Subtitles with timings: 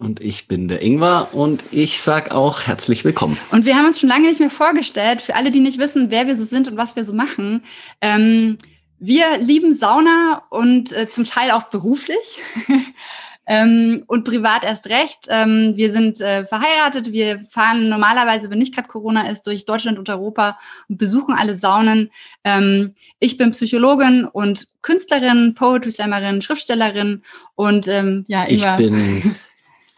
[0.00, 3.36] Und ich bin der Ingwer und ich sag auch herzlich willkommen.
[3.50, 6.26] Und wir haben uns schon lange nicht mehr vorgestellt, für alle, die nicht wissen, wer
[6.26, 7.64] wir so sind und was wir so machen.
[8.00, 8.56] Ähm,
[8.98, 12.40] wir lieben Sauna und äh, zum Teil auch beruflich.
[13.46, 15.26] ähm, und privat erst recht.
[15.28, 17.12] Ähm, wir sind äh, verheiratet.
[17.12, 20.58] Wir fahren normalerweise, wenn nicht gerade Corona ist, durch Deutschland und Europa
[20.88, 22.10] und besuchen alle Saunen.
[22.42, 27.22] Ähm, ich bin Psychologin und Künstlerin, Poetry Slammerin, Schriftstellerin
[27.54, 29.36] und ähm, ja, ich bin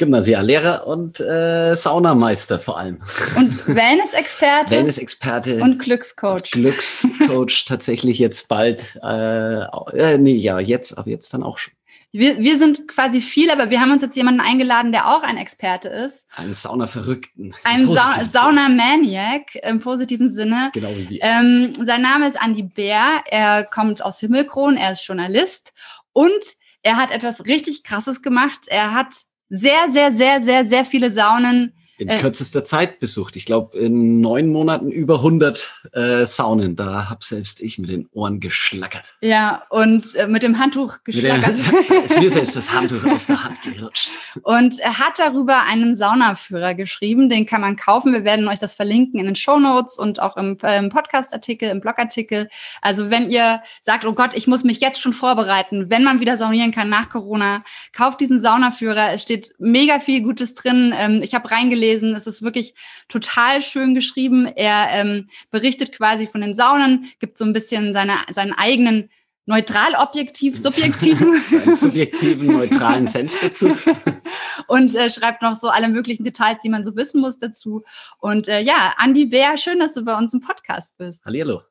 [0.03, 2.99] Gymnasiallehrer und äh, Saunameister vor allem.
[3.37, 4.71] Und Wellness-Experte.
[4.75, 5.63] Wellness-Experte.
[5.63, 6.51] Und Glückscoach.
[6.51, 8.99] Glückscoach tatsächlich jetzt bald.
[9.01, 11.73] Äh, äh, nee, ja, jetzt, aber jetzt dann auch schon.
[12.11, 15.37] Wir, wir sind quasi viel, aber wir haben uns jetzt jemanden eingeladen, der auch ein
[15.37, 16.29] Experte ist.
[16.37, 17.55] Ein Sauna-Verrückten.
[17.63, 20.71] Ein Sa Sauna-Maniac im positiven Sinne.
[20.75, 21.21] Genau wie wir.
[21.23, 23.23] Ähm, sein Name ist Andy Bär.
[23.31, 24.77] Er kommt aus Himmelkron.
[24.77, 25.73] Er ist Journalist.
[26.13, 26.43] Und
[26.83, 28.63] er hat etwas richtig Krasses gemacht.
[28.67, 29.15] Er hat
[29.53, 33.37] sehr, sehr, sehr, sehr, sehr viele Saunen in äh, kürzester Zeit besucht.
[33.37, 36.77] Ich glaube, in neun Monaten über 100 äh, Saunen.
[36.77, 39.17] Da habe selbst ich mit den Ohren geschlackert.
[39.21, 41.59] Ja, und äh, mit dem Handtuch geschlackert.
[41.59, 44.09] Der, ist mir selbst das Handtuch aus der Hand gerutscht.
[44.43, 47.29] Und er hat darüber einen Saunaführer geschrieben.
[47.29, 48.13] Den kann man kaufen.
[48.13, 51.81] Wir werden euch das verlinken in den Show Notes und auch im, im Podcast-Artikel, im
[51.81, 52.49] Blogartikel.
[52.81, 56.37] Also wenn ihr sagt, oh Gott, ich muss mich jetzt schon vorbereiten, wenn man wieder
[56.37, 59.13] saunieren kann nach Corona, kauft diesen Saunaführer.
[59.13, 60.93] Es steht mega viel Gutes drin.
[60.97, 62.15] Ähm, ich habe reingelesen, gelesen.
[62.15, 62.75] Es ist wirklich
[63.09, 64.47] total schön geschrieben.
[64.47, 69.11] Er ähm, berichtet quasi von den Saunen, gibt so ein bisschen seine, seinen eigenen
[69.47, 71.41] neutral objektiv, subjektiven.
[71.75, 73.77] subjektiven, neutralen Senf dazu.
[74.69, 77.83] und äh, schreibt noch so alle möglichen Details, die man so wissen muss dazu.
[78.19, 81.25] Und äh, ja, Andi Bär, schön, dass du bei uns im Podcast bist.
[81.25, 81.63] Hallihallo.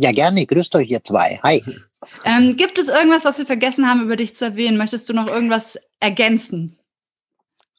[0.00, 0.46] Ja, gerne.
[0.46, 1.40] Grüßt euch ihr zwei.
[1.42, 1.60] Hi.
[2.24, 4.76] Ähm, gibt es irgendwas, was wir vergessen haben, über dich zu erwähnen?
[4.76, 6.76] Möchtest du noch irgendwas ergänzen?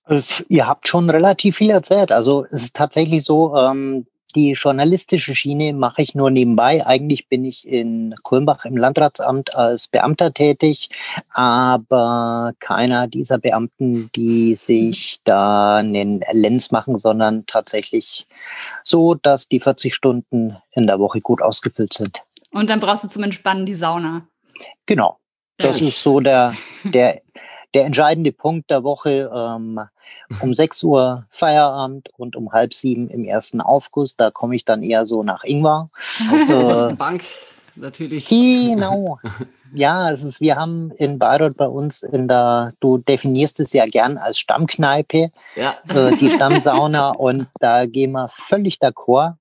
[0.07, 2.11] Äh, ihr habt schon relativ viel erzählt.
[2.11, 6.85] Also es ist tatsächlich so, ähm, die journalistische Schiene mache ich nur nebenbei.
[6.85, 10.89] Eigentlich bin ich in Kulmbach im Landratsamt als Beamter tätig,
[11.29, 18.27] aber keiner dieser Beamten, die sich da einen Lenz machen, sondern tatsächlich
[18.83, 22.17] so, dass die 40 Stunden in der Woche gut ausgefüllt sind.
[22.51, 24.27] Und dann brauchst du zum Entspannen die Sauna.
[24.85, 25.17] Genau.
[25.57, 27.21] Das ist so der, der
[27.73, 29.31] der entscheidende Punkt der Woche.
[29.33, 29.79] Ähm,
[30.41, 34.15] um 6 Uhr Feierabend und um halb sieben im ersten Aufguss.
[34.15, 35.89] Da komme ich dann eher so nach Ingwer.
[36.31, 37.23] Auf der äh, Bank
[37.75, 38.25] natürlich.
[38.25, 39.17] Genau.
[39.73, 43.85] Ja, es ist, wir haben in Bayreuth bei uns in der, du definierst es ja
[43.85, 45.75] gern als Stammkneipe, ja.
[45.87, 49.35] äh, die Stammsauna und da gehen wir völlig d'accord.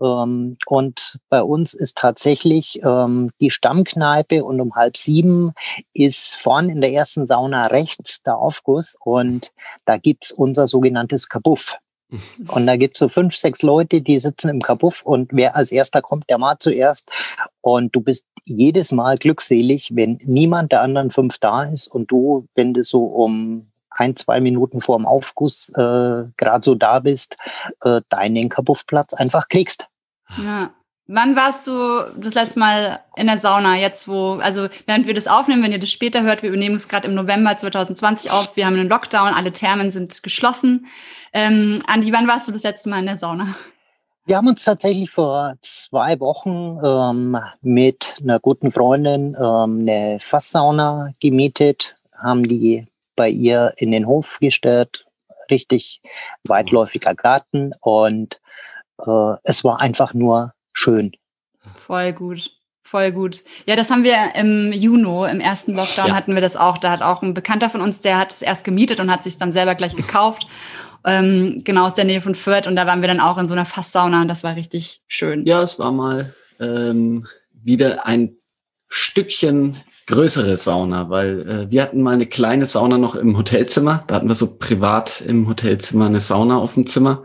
[0.00, 5.52] Ähm, und bei uns ist tatsächlich ähm, die Stammkneipe und um halb sieben
[5.94, 9.52] ist vorn in der ersten Sauna rechts der Aufguss und
[9.84, 11.78] da gibt's unser sogenanntes Kabuff.
[12.46, 16.00] Und da gibt's so fünf, sechs Leute, die sitzen im Kabuff und wer als erster
[16.00, 17.10] kommt, der mal zuerst.
[17.60, 22.46] Und du bist jedes Mal glückselig, wenn niemand der anderen fünf da ist und du,
[22.54, 27.36] wenn du so um ein, zwei Minuten vor dem Aufguss äh, gerade so da bist,
[27.82, 29.88] äh, deinen Kapuffplatz einfach kriegst.
[30.36, 30.70] Ja.
[31.10, 31.72] Wann warst du
[32.18, 33.76] das letzte Mal in der Sauna?
[33.76, 36.86] Jetzt, wo, also während wir das aufnehmen, wenn ihr das später hört, wir übernehmen es
[36.86, 40.86] gerade im November 2020 auf, wir haben einen Lockdown, alle Thermen sind geschlossen.
[41.32, 43.54] Ähm, Andi, wann warst du das letzte Mal in der Sauna?
[44.26, 51.14] Wir haben uns tatsächlich vor zwei Wochen ähm, mit einer guten Freundin ähm, eine Fasssauna
[51.20, 52.86] gemietet, haben die
[53.18, 55.04] bei ihr in den Hof gestellt,
[55.50, 56.00] richtig
[56.44, 58.40] weitläufiger Garten und
[59.04, 61.12] äh, es war einfach nur schön.
[61.76, 62.52] Voll gut.
[62.84, 63.42] Voll gut.
[63.66, 66.14] Ja, das haben wir im Juni, im ersten Lockdown ja.
[66.14, 66.78] hatten wir das auch.
[66.78, 69.36] Da hat auch ein Bekannter von uns, der hat es erst gemietet und hat sich
[69.36, 70.46] dann selber gleich gekauft.
[71.04, 72.66] ähm, genau aus der Nähe von Fürth.
[72.66, 75.44] Und da waren wir dann auch in so einer Fasssauna und das war richtig schön.
[75.44, 78.36] Ja, es war mal ähm, wieder ein
[78.88, 79.76] Stückchen
[80.08, 84.04] größere Sauna, weil äh, wir hatten mal eine kleine Sauna noch im Hotelzimmer.
[84.06, 87.22] Da hatten wir so privat im Hotelzimmer eine Sauna auf dem Zimmer.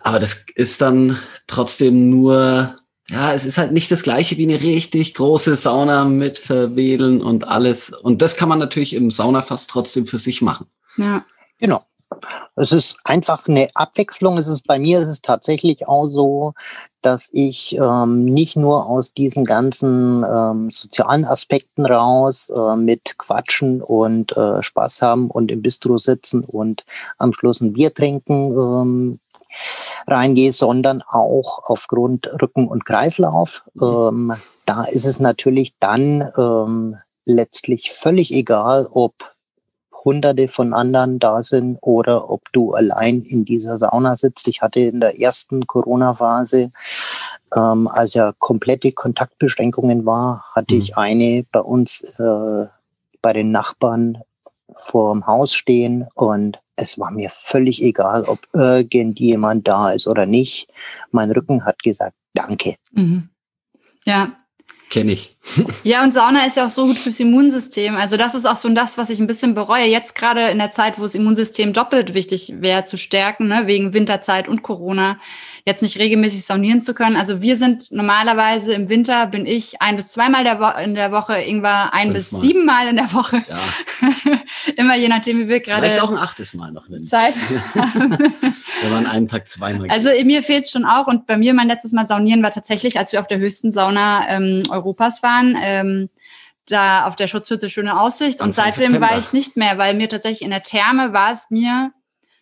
[0.00, 1.18] Aber das ist dann
[1.48, 2.76] trotzdem nur,
[3.10, 7.48] ja, es ist halt nicht das gleiche wie eine richtig große Sauna mit Verwedeln und
[7.48, 7.90] alles.
[7.90, 10.66] Und das kann man natürlich im Saunafass trotzdem für sich machen.
[10.96, 11.24] Ja.
[11.58, 11.82] Genau.
[12.54, 14.38] Es ist einfach eine Abwechslung.
[14.38, 16.54] Es ist bei mir ist es tatsächlich auch so,
[17.02, 23.82] dass ich ähm, nicht nur aus diesen ganzen ähm, sozialen Aspekten raus äh, mit Quatschen
[23.82, 26.82] und äh, Spaß haben und im Bistro sitzen und
[27.18, 29.20] am Schluss ein Bier trinken ähm,
[30.06, 33.64] reingehe, sondern auch aufgrund Rücken- und Kreislauf.
[33.80, 39.35] Ähm, da ist es natürlich dann ähm, letztlich völlig egal, ob
[40.06, 44.48] hunderte von anderen da sind oder ob du allein in dieser Sauna sitzt.
[44.48, 46.70] Ich hatte in der ersten Corona-Phase,
[47.54, 50.80] ähm, als ja komplette Kontaktbeschränkungen war, hatte mhm.
[50.80, 52.66] ich eine bei uns äh,
[53.20, 54.22] bei den Nachbarn
[54.78, 60.26] vor dem Haus stehen und es war mir völlig egal, ob irgendjemand da ist oder
[60.26, 60.68] nicht.
[61.10, 62.76] Mein Rücken hat gesagt, danke.
[62.92, 63.30] Mhm.
[64.04, 64.36] Ja,
[64.90, 65.35] Kenne ich.
[65.84, 67.96] ja, und Sauna ist ja auch so gut fürs Immunsystem.
[67.96, 69.86] Also das ist auch so das, was ich ein bisschen bereue.
[69.86, 73.92] Jetzt gerade in der Zeit, wo das Immunsystem doppelt wichtig wäre zu stärken, ne, wegen
[73.92, 75.18] Winterzeit und Corona,
[75.66, 77.16] jetzt nicht regelmäßig saunieren zu können.
[77.16, 81.40] Also wir sind normalerweise im Winter, bin ich ein bis zweimal der in der Woche,
[81.40, 82.14] Ingwer ein Fünfmal.
[82.14, 83.42] bis siebenmal in der Woche.
[83.48, 83.58] Ja.
[84.76, 85.82] Immer je nachdem, wie wir gerade.
[85.82, 86.86] Vielleicht auch ein achtes Mal noch.
[87.08, 87.34] Zeit
[87.74, 89.88] wir waren einen Tag zweimal.
[89.90, 91.08] Also mir fehlt es schon auch.
[91.08, 94.28] Und bei mir mein letztes Mal saunieren war tatsächlich, als wir auf der höchsten Sauna
[94.28, 95.35] ähm, Europas waren.
[95.58, 96.08] Ähm,
[96.68, 98.40] da auf der Schutzhütte schöne Aussicht.
[98.40, 99.08] Und seitdem September.
[99.10, 101.92] war ich nicht mehr, weil mir tatsächlich in der Therme war es mir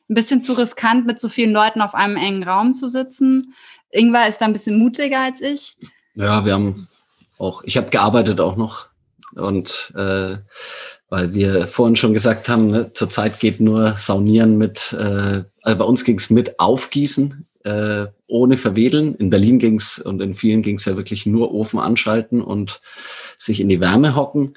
[0.08, 3.54] ein bisschen zu riskant, mit so vielen Leuten auf einem engen Raum zu sitzen.
[3.90, 5.76] Ingwer ist da ein bisschen mutiger als ich.
[6.14, 6.86] Ja, wir haben
[7.38, 8.86] auch, ich habe gearbeitet auch noch
[9.34, 10.36] und äh,
[11.08, 15.84] weil wir vorhin schon gesagt haben, ne, zurzeit geht nur Saunieren mit, äh, also bei
[15.84, 19.14] uns ging es mit Aufgießen, äh, ohne Verwedeln.
[19.16, 22.80] In Berlin ging es und in vielen ging es ja wirklich nur Ofen anschalten und
[23.38, 24.54] sich in die Wärme hocken.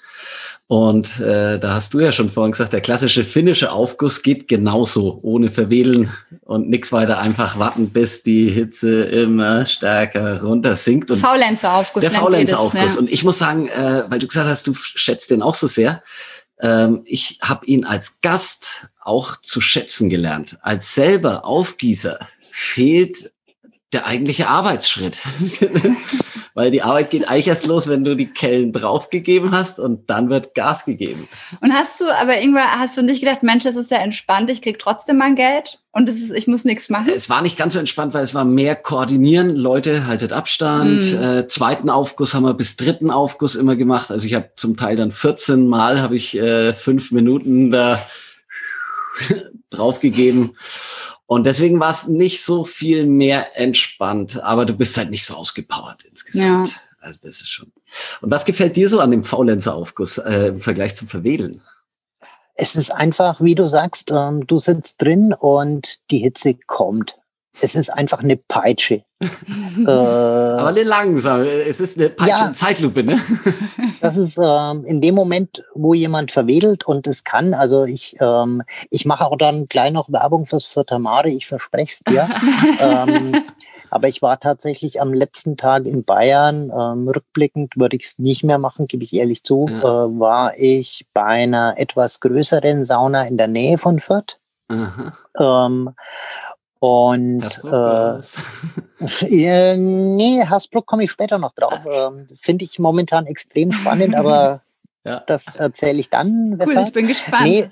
[0.67, 5.17] Und äh, da hast du ja schon vorhin gesagt, der klassische finnische Aufguss geht genauso,
[5.23, 6.11] ohne Verwedeln
[6.41, 11.09] und nichts weiter, einfach warten, bis die Hitze immer stärker runter sinkt.
[11.09, 12.01] Und Faulenzer Aufguss.
[12.01, 12.95] Der Faulenzer Aufguss.
[12.95, 12.99] Ja.
[12.99, 16.03] Und ich muss sagen, äh, weil du gesagt hast, du schätzt den auch so sehr.
[16.59, 20.57] Ähm, ich habe ihn als Gast auch zu schätzen gelernt.
[20.61, 22.19] Als selber Aufgießer
[22.59, 23.31] fehlt
[23.93, 25.17] der eigentliche Arbeitsschritt.
[26.55, 30.31] Weil die Arbeit geht eigentlich erst los, wenn du die Kellen draufgegeben hast und dann
[30.31, 31.27] wird Gas gegeben.
[31.61, 34.63] Und hast du, aber irgendwann hast du nicht gedacht, Mensch, das ist ja entspannt, ich
[34.63, 37.11] krieg trotzdem mein Geld und ist, ich muss nichts machen?
[37.15, 39.55] Es war nicht ganz so entspannt, weil es war mehr koordinieren.
[39.55, 41.13] Leute, haltet Abstand.
[41.13, 41.23] Mhm.
[41.23, 44.09] Äh, zweiten Aufguss haben wir bis dritten Aufguss immer gemacht.
[44.09, 48.03] Also ich habe zum Teil dann 14 Mal habe ich äh, fünf Minuten da
[49.69, 50.57] draufgegeben.
[51.27, 55.35] Und deswegen war es nicht so viel mehr entspannt, aber du bist halt nicht so
[55.35, 56.69] ausgepowert insgesamt.
[56.69, 56.73] Ja.
[57.01, 57.71] Also das ist schon.
[58.21, 61.61] Und was gefällt dir so an dem Faulenzer-Aufguss äh, im Vergleich zum Verwedeln?
[62.55, 67.13] Es ist einfach, wie du sagst, ähm, du sitzt drin und die Hitze kommt.
[67.61, 69.03] Es ist einfach eine Peitsche.
[69.19, 71.47] äh, Aber eine langsame.
[71.47, 73.19] Es ist eine Peitsche ja, Zeitlupe, ne?
[74.01, 77.53] das ist ähm, in dem Moment, wo jemand verwedelt und es kann.
[77.53, 78.61] Also ich, ähm,
[78.91, 81.29] ich mache auch dann gleich noch Werbung fürs Vierter Mare.
[81.29, 82.29] Ich verspreche es dir.
[82.79, 83.43] ähm,
[83.89, 86.71] aber ich war tatsächlich am letzten Tag in Bayern.
[86.71, 89.67] Ähm, rückblickend würde ich es nicht mehr machen, gebe ich ehrlich zu.
[89.69, 89.79] Ja.
[89.79, 94.37] Äh, war ich bei einer etwas größeren Sauna in der Nähe von Fürth.
[94.69, 95.89] Ähm,
[96.79, 98.23] und Hasbrook,
[99.21, 101.79] äh, nee, Hasbrook komme ich später noch drauf.
[101.91, 104.61] Ähm, Finde ich momentan extrem spannend, aber
[105.03, 105.23] ja.
[105.25, 106.59] das erzähle ich dann.
[106.63, 107.43] Cool, ich bin gespannt.
[107.43, 107.69] Nee,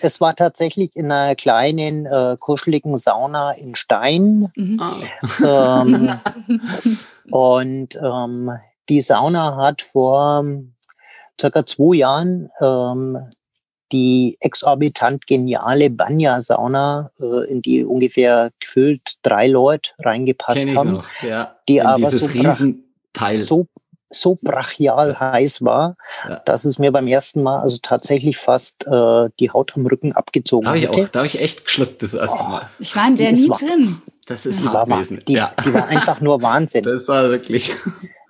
[0.00, 4.52] es war tatsächlich in einer kleinen, äh, kuscheligen Sauna in Stein.
[4.54, 4.80] Mhm.
[4.80, 5.82] Ah.
[5.82, 6.12] Ähm,
[7.30, 8.50] und ähm,
[8.88, 10.44] die Sauna hat vor
[11.40, 13.18] circa zwei Jahren ähm,
[13.94, 21.54] die exorbitant geniale Banya-Sauna, äh, in die ungefähr gefüllt drei Leute reingepasst haben, noch, ja.
[21.68, 23.36] die in aber so, Riesenteil.
[23.36, 23.68] so
[24.10, 25.96] so brachial heiß war,
[26.28, 26.36] ja.
[26.44, 30.68] dass es mir beim ersten Mal also tatsächlich fast äh, die Haut am Rücken abgezogen
[30.68, 31.14] hat.
[31.14, 32.70] Da habe ich echt geschluckt das erste oh, Mal.
[32.78, 34.02] Ich war in der nie drin.
[34.26, 35.52] Das ist die hart war, die, ja.
[35.64, 36.84] die war einfach nur Wahnsinn.
[36.84, 37.72] Das war wirklich.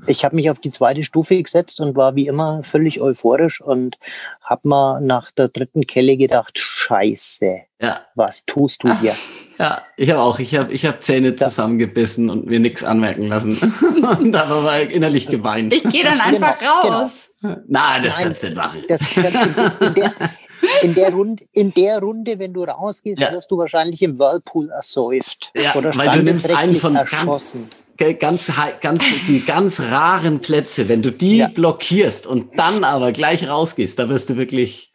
[0.07, 3.97] Ich habe mich auf die zweite Stufe gesetzt und war wie immer völlig euphorisch und
[4.43, 8.01] habe mal nach der dritten Kelle gedacht, scheiße, ja.
[8.15, 9.15] was tust du hier?
[9.57, 10.41] Ja, ich habe auch.
[10.41, 13.57] Ich habe ich hab Zähne zusammengebissen und mir nichts anmerken lassen.
[14.21, 15.73] und habe aber innerlich geweint.
[15.73, 17.01] Ich gehe dann einfach genau, genau.
[17.03, 17.29] raus.
[17.41, 17.57] Genau.
[17.69, 18.83] Na, das Nein, kannst du nicht machen.
[18.89, 19.23] Das, in,
[19.95, 20.13] der,
[20.83, 23.33] in, der Runde, in der Runde, wenn du rausgehst, ja.
[23.33, 25.53] wirst du wahrscheinlich im Whirlpool ersäuft.
[25.55, 27.71] Ja, oder weil du nimmst einen von erschossen.
[27.71, 28.51] Ganz, ganz,
[29.29, 31.49] die ganz raren Plätze, wenn du die ja.
[31.49, 34.93] blockierst und dann aber gleich rausgehst, da wirst du wirklich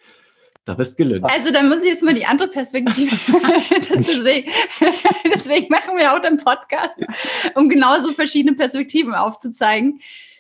[0.66, 1.26] Da bist gelüncht.
[1.28, 3.10] Also da muss ich jetzt mal die andere Perspektive.
[3.90, 4.52] deswegen,
[5.34, 7.04] deswegen machen wir auch den Podcast,
[7.56, 10.00] um genauso verschiedene Perspektiven aufzuzeigen.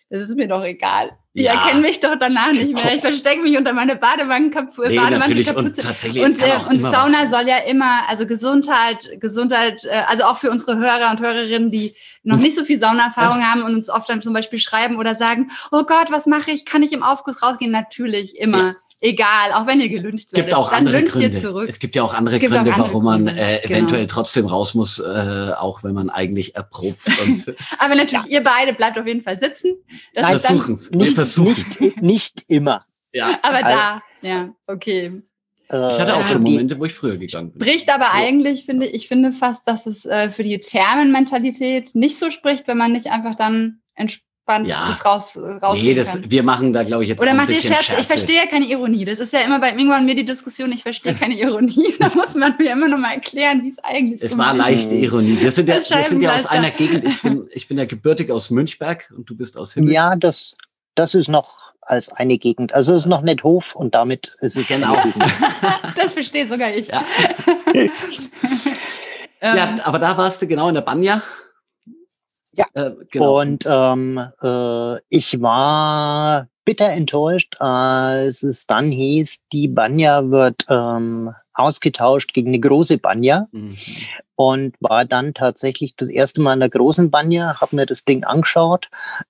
[0.09, 1.17] Das ist mir doch egal.
[1.39, 1.53] Die ja.
[1.53, 2.95] erkennen mich doch danach nicht mehr.
[2.95, 4.89] Ich verstecke mich unter meine Badewannenkapuze.
[4.89, 5.65] Nee, Badewandenkapuze.
[5.67, 7.31] Und, tatsächlich, und, äh, und Sauna was.
[7.31, 11.95] soll ja immer, also Gesundheit, Gesundheit, äh, also auch für unsere Hörer und Hörerinnen, die
[12.23, 15.49] noch nicht so viel Saunaerfahrung haben und uns oft dann zum Beispiel schreiben oder sagen,
[15.71, 16.65] oh Gott, was mache ich?
[16.65, 17.71] Kann ich im Aufguss rausgehen?
[17.71, 18.57] Natürlich, immer.
[18.57, 18.75] Ja.
[19.01, 20.49] Egal, auch wenn ihr gelünscht werdet.
[20.49, 21.39] Gibt auch dann andere Gründe.
[21.39, 21.69] zurück.
[21.69, 23.75] Es gibt ja auch andere Gründe, auch andere warum man äh, genau.
[23.75, 26.99] eventuell trotzdem raus muss, äh, auch wenn man eigentlich erprobt.
[27.79, 28.39] Aber natürlich, ja.
[28.39, 29.75] ihr beide bleibt auf jeden Fall sitzen.
[30.13, 30.91] Das Nein, versuchen es.
[30.91, 32.79] Wir versuchen nicht, nicht immer.
[33.11, 33.39] Ja.
[33.41, 35.21] Aber da, ja, okay.
[35.71, 37.61] Ich hatte auch schon Momente, wo ich früher gegangen bin.
[37.61, 38.13] Spricht aber ja.
[38.13, 42.77] eigentlich, finde ich, finde fast, dass es äh, für die Thermenmentalität nicht so spricht, wenn
[42.77, 44.83] man nicht einfach dann entspannt ja.
[44.87, 47.83] das raus, raus Nee, das, wir machen da, glaube ich, jetzt Oder macht ihr Scherze?
[47.83, 48.01] Scherze?
[48.01, 49.05] Ich verstehe ja keine Ironie.
[49.05, 51.93] Das ist ja immer bei und mir die Diskussion, ich verstehe keine Ironie.
[51.99, 54.31] da muss man mir immer noch mal erklären, wie es eigentlich ist.
[54.31, 55.37] Es war leichte Ironie.
[55.39, 58.31] Wir sind ja, wir sind ja aus einer Gegend, ich bin, ich bin ja gebürtig
[58.31, 59.93] aus Münchberg und du bist aus Himmel.
[59.93, 60.55] Ja, das,
[60.99, 62.73] das ist noch als eine Gegend.
[62.73, 64.97] Also es ist noch nicht Hof und damit ist es genau.
[65.95, 66.89] das verstehe sogar ich.
[66.89, 67.05] Ja.
[69.55, 71.21] ja, aber da warst du genau in der Banja.
[72.51, 73.39] Ja, äh, genau.
[73.39, 81.33] und ähm, äh, ich war bitter enttäuscht, als es dann hieß, die Banja wird ähm,
[81.51, 83.47] ausgetauscht gegen eine große Banja.
[83.51, 83.75] Mhm
[84.39, 88.23] und war dann tatsächlich das erste Mal in der großen Banja, habe mir das Ding
[88.23, 88.87] angeschaut,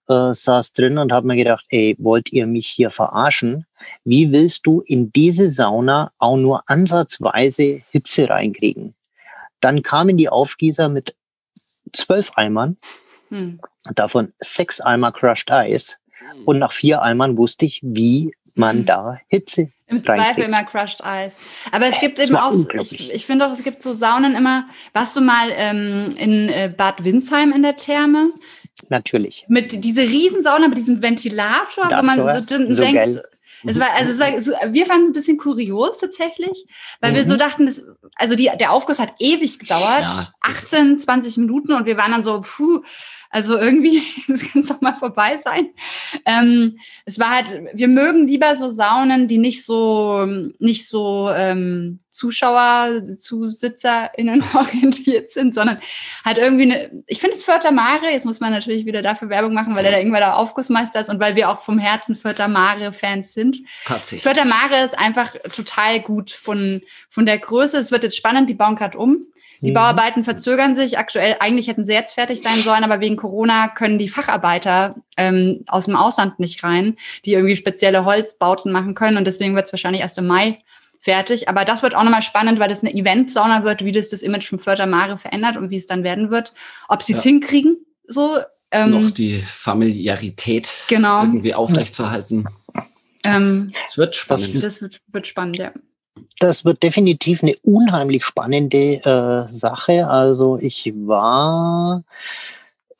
[0.08, 3.66] äh, saß drin und habe mir gedacht, ey, wollt ihr mich hier verarschen?
[4.04, 8.94] Wie willst du in diese Sauna auch nur ansatzweise Hitze reinkriegen?
[9.62, 11.16] Dann kamen die Aufgießer mit
[11.92, 12.78] zwölf Eimern,
[13.30, 13.60] hm.
[13.96, 15.96] davon sechs Eimer Crushed Ice.
[16.46, 21.38] Und nach vier Eimern wusste ich, wie man da Hitze im Zweifel immer Crushed Ice.
[21.72, 24.68] Aber es gibt eben auch, ich, ich finde auch, es gibt so Saunen immer.
[24.94, 28.30] Warst du mal ähm, in äh, Bad Windsheim in der Therme?
[28.90, 29.46] Natürlich.
[29.50, 33.22] Mit dieser Riesensauna, mit diesem Ventilator, wo man so, so denkt, geil.
[33.66, 36.66] Es war, also es war so, wir fanden es ein bisschen kurios tatsächlich,
[37.02, 37.16] weil mhm.
[37.16, 37.40] wir so mhm.
[37.40, 37.82] dachten, das,
[38.16, 42.24] also die, der Aufguss hat ewig gedauert, ja, 18, 20 Minuten und wir waren dann
[42.24, 42.82] so, puh,
[43.30, 45.70] also irgendwie, das kann doch mal vorbei sein.
[46.26, 50.26] Ähm, es war halt, wir mögen lieber so Saunen, die nicht so,
[50.58, 55.80] nicht so ähm, Zuschauer, ZusitzerInnen orientiert sind, sondern
[56.26, 59.54] halt irgendwie eine, ich finde es Förter Mare, jetzt muss man natürlich wieder dafür Werbung
[59.54, 62.48] machen, weil er da irgendwann der Aufgussmeister ist und weil wir auch vom Herzen Förter
[62.48, 63.58] Mare-Fans sind.
[63.86, 64.24] Tatsächlich.
[64.24, 67.78] Förter Mare ist einfach total gut von, von der Größe.
[67.78, 69.28] Es wird jetzt spannend, die bauen gerade um.
[69.62, 69.74] Die mhm.
[69.74, 70.98] Bauarbeiten verzögern sich.
[70.98, 75.64] Aktuell, eigentlich hätten sie jetzt fertig sein sollen, aber wegen Corona können die Facharbeiter ähm,
[75.68, 79.18] aus dem Ausland nicht rein, die irgendwie spezielle Holzbauten machen können.
[79.18, 80.60] Und deswegen wird es wahrscheinlich erst im Mai
[81.02, 81.50] fertig.
[81.50, 84.48] Aber das wird auch nochmal spannend, weil das eine Event-Sauna wird, wie das das Image
[84.48, 86.54] von Förder Mare verändert und wie es dann werden wird.
[86.88, 87.32] Ob sie es ja.
[87.32, 88.38] hinkriegen, so.
[88.72, 91.24] Ähm, Noch die Familiarität genau.
[91.24, 92.46] irgendwie aufrechtzuerhalten.
[93.26, 94.64] Ähm, es wird spannend.
[94.64, 95.72] Das wird, wird spannend, ja
[96.40, 100.08] das wird definitiv eine unheimlich spannende äh, Sache.
[100.08, 102.04] Also ich war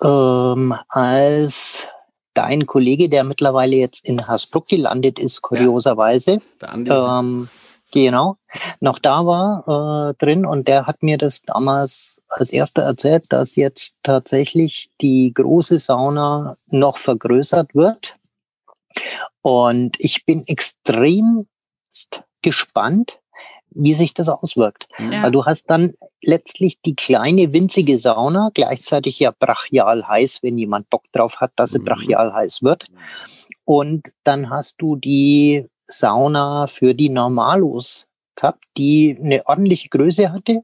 [0.04, 1.88] ähm, als
[2.34, 6.40] dein Kollege, der mittlerweile jetzt in Hasbruck gelandet ist, kurioserweise.
[6.62, 7.50] Ja, ähm,
[7.92, 8.38] genau,
[8.80, 13.56] noch da war äh, drin und der hat mir das damals als erster erzählt, dass
[13.56, 18.16] jetzt tatsächlich die große Sauna noch vergrößert wird.
[19.42, 21.48] Und ich bin extrem
[22.42, 23.20] gespannt,
[23.72, 24.86] wie sich das auswirkt.
[24.98, 25.24] Ja.
[25.24, 30.90] Weil du hast dann letztlich die kleine winzige Sauna, gleichzeitig ja brachial heiß, wenn jemand
[30.90, 31.86] Bock drauf hat, dass sie mhm.
[31.86, 32.88] brachial heiß wird.
[33.66, 40.62] Und dann hast du die Sauna für die Normalos gehabt, die eine ordentliche Größe hatte.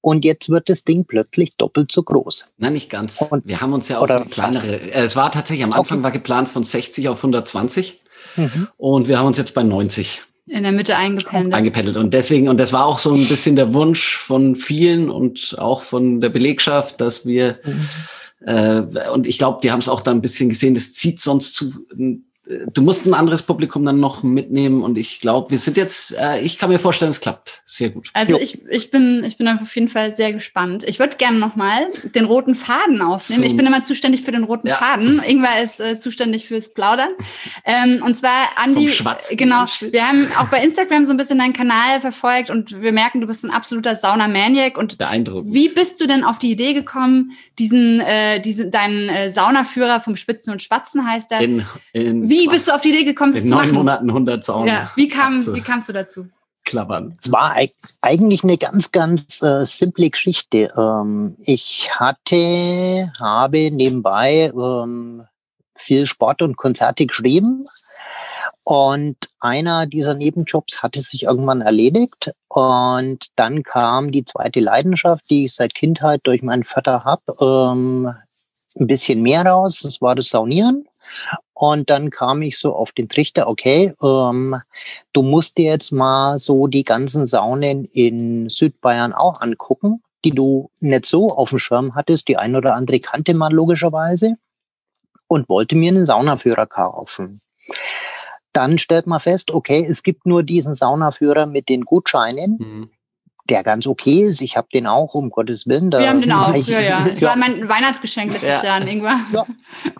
[0.00, 2.46] Und jetzt wird das Ding plötzlich doppelt so groß.
[2.56, 3.20] Nein, nicht ganz.
[3.20, 4.76] Und, wir haben uns ja auch eine kleinere.
[4.76, 8.00] Äh, es war tatsächlich am Anfang war geplant von 60 auf 120.
[8.36, 8.68] Mhm.
[8.76, 11.54] Und wir haben uns jetzt bei 90 in der Mitte eingependelt.
[11.54, 11.96] Eingependelt.
[11.96, 15.82] Und deswegen, und das war auch so ein bisschen der Wunsch von vielen und auch
[15.82, 18.48] von der Belegschaft, dass wir, mhm.
[18.48, 21.54] äh, und ich glaube, die haben es auch da ein bisschen gesehen, das zieht sonst
[21.54, 21.72] zu,
[22.72, 26.40] du musst ein anderes Publikum dann noch mitnehmen und ich glaube, wir sind jetzt, äh,
[26.40, 28.10] ich kann mir vorstellen, es klappt sehr gut.
[28.12, 30.84] Also ich, ich bin, ich bin auf jeden Fall sehr gespannt.
[30.84, 33.42] Ich würde gerne nochmal den roten Faden aufnehmen.
[33.42, 33.46] So.
[33.46, 34.76] Ich bin immer zuständig für den roten ja.
[34.76, 35.22] Faden.
[35.26, 37.10] Ingwer ist äh, zuständig fürs Plaudern.
[37.64, 38.90] Ähm, und zwar Andi,
[39.32, 39.66] genau.
[39.80, 43.26] Wir haben auch bei Instagram so ein bisschen deinen Kanal verfolgt und wir merken, du
[43.26, 45.54] bist ein absoluter Sauna-Maniac und beeindruckend.
[45.54, 50.16] Wie bist du denn auf die Idee gekommen, diesen, äh, diesen deinen äh, Saunaführer vom
[50.16, 51.40] Spitzen und Spatzen heißt er?
[51.40, 54.44] In, in wie wie bist du auf die Idee gekommen, das In neun Monaten 100
[54.44, 54.68] Saunen.
[54.68, 56.26] Ja, wie, kam, wie kamst du dazu?
[56.64, 57.16] klappern.
[57.20, 57.56] Es war
[58.02, 60.72] eigentlich eine ganz, ganz äh, simple Geschichte.
[60.76, 65.24] Ähm, ich hatte, habe nebenbei ähm,
[65.76, 67.64] viel Sport und Konzerte geschrieben.
[68.64, 72.32] Und einer dieser Nebenjobs hatte sich irgendwann erledigt.
[72.48, 78.14] Und dann kam die zweite Leidenschaft, die ich seit Kindheit durch meinen Vater habe, ähm,
[78.78, 79.80] ein bisschen mehr raus.
[79.82, 80.86] Das war das Saunieren.
[81.60, 84.56] Und dann kam ich so auf den Trichter, okay, ähm,
[85.12, 90.70] du musst dir jetzt mal so die ganzen Saunen in Südbayern auch angucken, die du
[90.80, 92.28] nicht so auf dem Schirm hattest.
[92.28, 94.36] Die ein oder andere kannte man logischerweise
[95.26, 97.42] und wollte mir einen Saunaführer kaufen.
[98.54, 102.56] Dann stellt man fest, okay, es gibt nur diesen Saunaführer mit den Gutscheinen.
[102.58, 102.90] Mhm
[103.50, 104.40] der ganz okay ist.
[104.40, 105.90] Ich habe den auch, um Gottes Willen.
[105.90, 107.04] Wir haben den auch, ich, ja, ja.
[107.06, 107.28] Das ja.
[107.28, 108.64] war mein Weihnachtsgeschenk letztes ja.
[108.64, 109.20] Jahr an Ingwer.
[109.34, 109.46] Ja.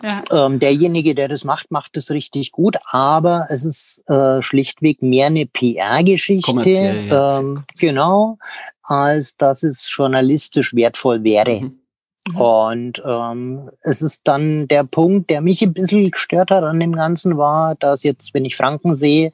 [0.31, 0.45] ja.
[0.45, 5.27] Ähm, derjenige, der das macht, macht das richtig gut, aber es ist äh, schlichtweg mehr
[5.27, 6.69] eine PR-Geschichte,
[7.09, 8.37] ähm, genau,
[8.83, 11.61] als dass es journalistisch wertvoll wäre.
[11.61, 11.80] Mhm.
[12.33, 12.41] Mhm.
[12.41, 16.93] Und ähm, es ist dann der Punkt, der mich ein bisschen gestört hat an dem
[16.93, 19.31] Ganzen, war, dass jetzt, wenn ich Franken sehe,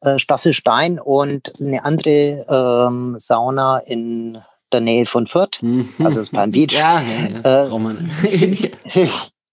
[0.00, 4.38] äh, Staffelstein und eine andere ähm, Sauna in
[4.72, 5.88] der Nähe von Fürth, mhm.
[5.98, 7.66] also das Palm Beach, ja, ja, ja.
[7.66, 7.70] Äh,
[8.28, 8.70] sind,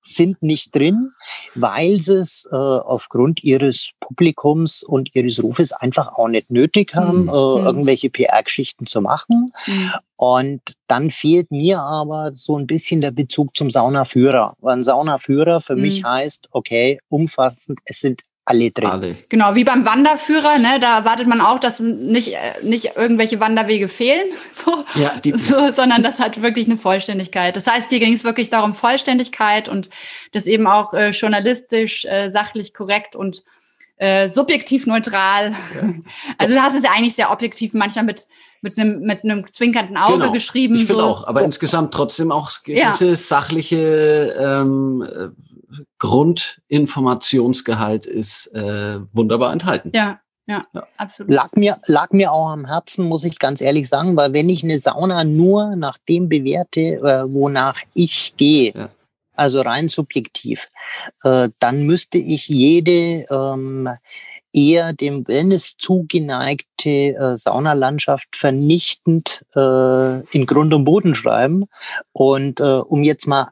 [0.08, 1.12] sind nicht drin,
[1.56, 7.24] weil sie es äh, aufgrund ihres Publikums und ihres Rufes einfach auch nicht nötig haben,
[7.24, 7.30] mhm.
[7.30, 7.66] äh, mhm.
[7.66, 9.52] irgendwelche PR-Geschichten zu machen.
[9.66, 9.92] Mhm.
[10.18, 14.54] Und dann fehlt mir aber so ein bisschen der Bezug zum Saunaführer.
[14.64, 15.82] Ein Saunaführer für mhm.
[15.82, 18.88] mich heißt, okay, umfassend, es sind alle drin.
[18.88, 19.18] Alle.
[19.28, 23.88] Genau, wie beim Wanderführer, ne, da erwartet man auch, dass nicht, äh, nicht irgendwelche Wanderwege
[23.90, 27.56] fehlen, so, ja, so, sondern das hat wirklich eine Vollständigkeit.
[27.56, 29.90] Das heißt, hier ging es wirklich darum, Vollständigkeit und
[30.32, 33.44] das eben auch äh, journalistisch, äh, sachlich korrekt und
[33.98, 35.52] äh, subjektiv neutral.
[35.76, 35.94] Ja.
[36.38, 38.28] Also du hast es ja eigentlich sehr objektiv, manchmal mit
[38.62, 40.32] mit einem mit einem zwinkernden Auge genau.
[40.32, 40.76] geschrieben.
[40.76, 41.04] Ich finde so.
[41.04, 41.46] auch, aber oh.
[41.46, 43.16] insgesamt trotzdem auch gewisse ja.
[43.16, 45.34] sachliche ähm,
[46.00, 49.92] Grundinformationsgehalt ist äh, wunderbar enthalten.
[49.94, 51.34] Ja, ja, ja, absolut.
[51.34, 54.64] Lag mir, lag mir auch am Herzen, muss ich ganz ehrlich sagen, weil wenn ich
[54.64, 58.90] eine Sauna nur nach dem bewerte, äh, wonach ich gehe, ja.
[59.34, 60.68] also rein subjektiv,
[61.24, 63.90] äh, dann müsste ich jede ähm,
[64.54, 71.66] eher dem Wellness zugeneigte äh, Saunalandschaft vernichtend äh, in Grund und Boden schreiben.
[72.14, 73.50] Und äh, um jetzt mal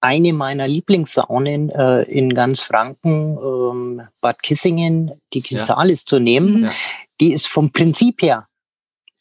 [0.00, 6.06] eine meiner Lieblingssaunen äh, in ganz Franken, ähm, Bad Kissingen, die Kisalis ja.
[6.06, 6.72] zu nehmen, ja.
[7.20, 8.44] die ist vom Prinzip her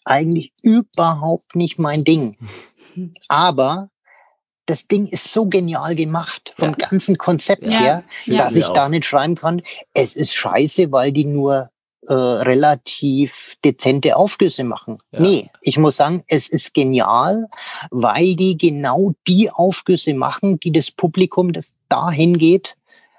[0.05, 2.37] eigentlich überhaupt nicht mein Ding.
[3.27, 3.89] Aber
[4.65, 6.87] das Ding ist so genial gemacht, vom ja.
[6.87, 7.79] ganzen Konzept ja.
[7.79, 9.61] her, dass ich da nicht schreiben kann,
[9.93, 11.69] es ist scheiße, weil die nur
[12.07, 14.99] äh, relativ dezente Aufgüsse machen.
[15.11, 15.19] Ja.
[15.19, 17.47] Nee, ich muss sagen, es ist genial,
[17.91, 22.75] weil die genau die Aufgüsse machen, die das Publikum, das dahin geht,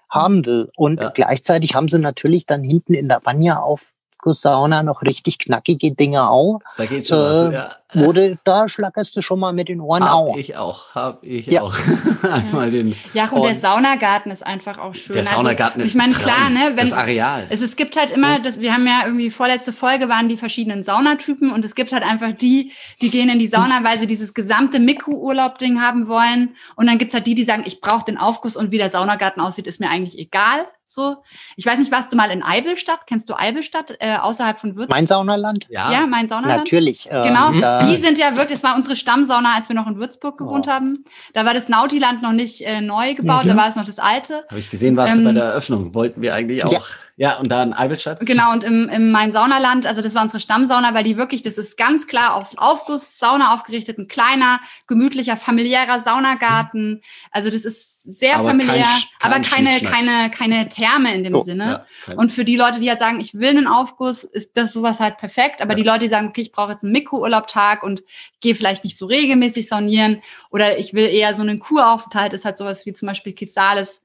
[0.09, 0.71] haben will.
[0.77, 1.11] Und ja.
[1.11, 3.85] gleichzeitig haben sie natürlich dann hinten in der Banja auf
[4.25, 6.61] Sauna noch richtig knackige Dinger auch.
[6.77, 7.77] Da geht schon äh, was, ja.
[7.95, 10.37] Wurde, da schlackerst du schon mal mit den Ohren hab auch.
[10.37, 11.63] Ich auch, hab ich ja.
[11.63, 11.75] auch.
[12.23, 15.15] Einmal den ja, und der Saunagarten ist einfach auch schön.
[15.15, 17.47] Der also, Saunagarten also, ist Ich meine, klar, ne, wenn, das Areal.
[17.51, 20.83] Es, es gibt halt immer, das, wir haben ja irgendwie vorletzte Folge waren die verschiedenen
[20.83, 22.73] Saunatypen und es gibt halt einfach die,
[23.03, 26.51] die gehen in die Sauna, weil sie dieses gesamte Mikrourlaub-Ding haben wollen.
[26.77, 29.43] Und dann gibt's halt die, die sagen, ich brauche den Aufguss und wie der Saunagarten
[29.43, 30.67] aussieht, ist mir eigentlich egal.
[30.93, 31.19] So,
[31.55, 33.07] ich weiß nicht, warst du mal in Eibelstadt?
[33.07, 34.91] Kennst du Eibelstadt äh, außerhalb von Würzburg?
[34.91, 35.69] Mein Saunaland?
[35.71, 36.63] Ja, ja mein Saunaland.
[36.63, 37.09] Natürlich.
[37.13, 37.53] Ähm, genau.
[37.87, 40.71] Die sind ja wirklich, das war unsere Stammsauna, als wir noch in Würzburg gewohnt oh.
[40.71, 41.05] haben.
[41.33, 43.51] Da war das Nautiland noch nicht äh, neu gebaut, mhm.
[43.51, 44.45] da war es noch das alte.
[44.49, 45.95] Habe ich gesehen, warst ähm, du bei der Eröffnung.
[45.95, 46.73] Wollten wir eigentlich auch.
[46.73, 46.81] Ja,
[47.17, 48.21] ja und da in Eibelstadt?
[48.21, 51.59] Genau, und im, im Mein Saunaland, also das war unsere Stammsauna, weil die wirklich, das
[51.59, 57.03] ist ganz klar auf Aufguss, Sauna aufgerichtet, ein kleiner, gemütlicher, familiärer Saunagarten.
[57.31, 61.35] Also das ist sehr aber familiär, kein, kein aber keine, keine, keine Therme in dem
[61.35, 61.85] oh, Sinne.
[62.07, 65.01] Ja, und für die Leute, die halt sagen, ich will einen Aufguss, ist das sowas
[65.01, 65.63] halt perfekt.
[65.63, 65.77] Aber ja.
[65.77, 68.03] die Leute, die sagen, okay, ich brauche jetzt einen Mikrourlaubtag und
[68.41, 72.57] gehe vielleicht nicht so regelmäßig saunieren oder ich will eher so einen Kuraufenthalt, ist halt
[72.57, 74.05] sowas wie zum Beispiel Kisales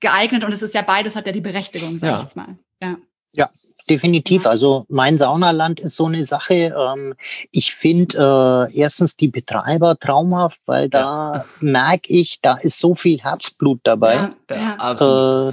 [0.00, 0.44] geeignet.
[0.44, 2.16] Und es ist ja beides, hat ja die Berechtigung, sag ja.
[2.16, 2.56] ich jetzt mal.
[2.80, 2.96] Ja.
[3.32, 3.50] Ja,
[3.90, 4.46] definitiv.
[4.46, 6.74] Also mein Saunaland ist so eine Sache.
[6.74, 7.14] Ähm,
[7.50, 11.44] ich finde äh, erstens die Betreiber traumhaft, weil da ja.
[11.60, 14.30] merke ich, da ist so viel Herzblut dabei.
[14.48, 15.50] Ja, ja.
[15.50, 15.52] Äh,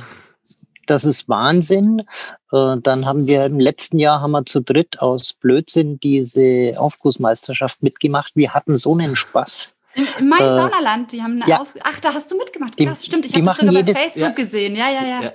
[0.88, 2.04] das ist Wahnsinn.
[2.52, 7.84] Äh, dann haben wir im letzten Jahr haben wir zu dritt aus Blödsinn diese Aufgussmeisterschaft
[7.84, 8.36] mitgemacht.
[8.36, 9.74] Wir hatten so einen Spaß.
[9.96, 11.60] In, in meinem äh, Saunaland, die haben eine ja.
[11.60, 12.78] Aus Ach, da hast du mitgemacht.
[12.78, 13.26] Krass, die, stimmt.
[13.26, 14.76] Ich habe das sogar bei Facebook gesehen.
[14.76, 15.34] Ja, ja, ja.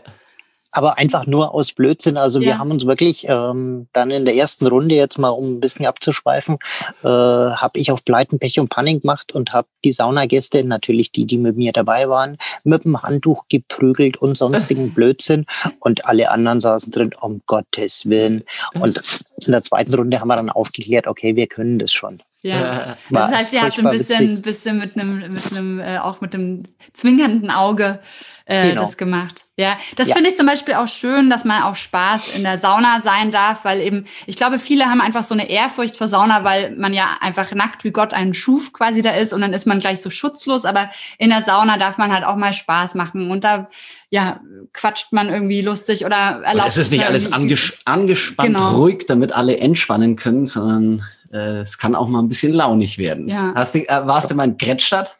[0.73, 2.17] Aber einfach nur aus Blödsinn.
[2.17, 2.47] Also ja.
[2.47, 5.87] wir haben uns wirklich ähm, dann in der ersten Runde jetzt mal, um ein bisschen
[5.87, 6.59] abzuschweifen,
[7.03, 11.27] äh, habe ich auf Pleiten, Pech und Panik gemacht und habe die Saunagäste, natürlich die,
[11.27, 15.47] die mit mir dabei waren, mit dem Handtuch geprügelt und sonstigen Blödsinn
[15.81, 18.45] und alle anderen saßen drin, um Gottes Willen.
[18.75, 19.01] Und
[19.47, 22.19] in der zweiten Runde haben wir dann aufgeklärt, okay, wir können das schon.
[22.43, 26.35] Ja, das heißt, ihr habt ein bisschen, bisschen mit einem, mit einem, äh, auch mit
[26.35, 27.99] einem zwinkernden Auge
[28.45, 28.83] äh, genau.
[28.83, 29.45] das gemacht.
[29.57, 30.15] Ja, das ja.
[30.15, 33.65] finde ich zum Beispiel auch schön, dass man auch Spaß in der Sauna sein darf,
[33.65, 37.19] weil eben, ich glaube, viele haben einfach so eine Ehrfurcht vor Sauna, weil man ja
[37.21, 40.09] einfach nackt wie Gott einen schuf quasi da ist und dann ist man gleich so
[40.09, 43.69] schutzlos, aber in der Sauna darf man halt auch mal Spaß machen und da
[44.11, 44.41] ja,
[44.73, 46.69] quatscht man irgendwie lustig oder erlaubt.
[46.69, 48.77] Es ist nicht alles anges angespannt, genau.
[48.77, 53.29] ruhig, damit alle entspannen können, sondern äh, es kann auch mal ein bisschen launig werden.
[53.29, 53.53] Ja.
[53.55, 55.17] Hast du, äh, warst du mal in Gretstadt?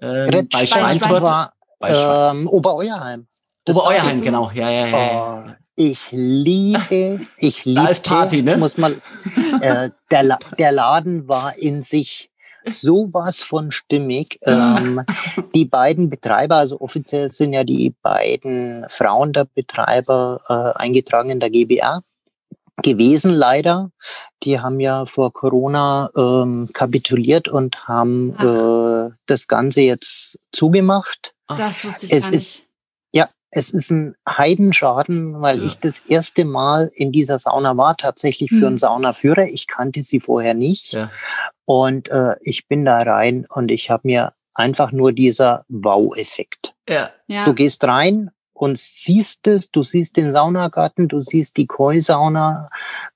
[0.00, 1.22] Ähm, Gretstadt bei Schweinfurt?
[1.22, 3.26] War, bei ähm, Obereuerheim.
[3.68, 4.24] Obereuerheim, so?
[4.24, 4.50] genau.
[4.54, 5.44] Ja, ja, ja.
[5.46, 7.80] Oh, ich liebe, ich liebe.
[7.80, 8.56] Da ist Party, ne?
[8.56, 9.00] Muss man,
[9.60, 12.30] äh, der, der Laden war in sich
[12.70, 14.38] sowas von stimmig.
[14.46, 15.02] Ähm,
[15.54, 21.40] die beiden Betreiber, also offiziell sind ja die beiden Frauen der Betreiber äh, eingetragen in
[21.40, 22.02] der GBA
[22.82, 23.90] gewesen, leider.
[24.42, 31.34] Die haben ja vor Corona ähm, kapituliert und haben äh, das Ganze jetzt zugemacht.
[31.48, 32.36] Das wusste ich es gar nicht.
[32.36, 32.66] Ist,
[33.12, 35.66] ja, es ist ein Heidenschaden, weil ja.
[35.68, 38.66] ich das erste Mal in dieser Sauna war, tatsächlich für hm.
[38.66, 39.46] einen Saunaführer.
[39.48, 40.92] Ich kannte sie vorher nicht.
[40.92, 41.10] Ja.
[41.64, 46.74] Und äh, ich bin da rein und ich habe mir einfach nur dieser Wow-Effekt.
[46.88, 47.10] Ja.
[47.26, 47.44] ja.
[47.44, 52.68] Du gehst rein und siehst es, du siehst den Saunagarten, du siehst die Koi-Sauna,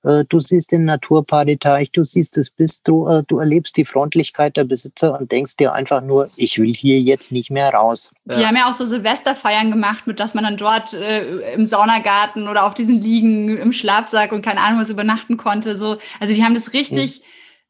[0.03, 4.65] äh, du siehst den Naturpadeteich, du siehst das Bistro, äh, du erlebst die Freundlichkeit der
[4.65, 8.11] Besitzer und denkst dir einfach nur, ich will hier jetzt nicht mehr raus.
[8.25, 8.47] Die ja.
[8.47, 12.65] haben ja auch so Silvesterfeiern gemacht, mit dass man dann dort äh, im Saunagarten oder
[12.65, 15.75] auf diesen Liegen im Schlafsack und keine Ahnung was übernachten konnte.
[15.75, 17.17] So, also die haben das richtig.
[17.17, 17.23] Hm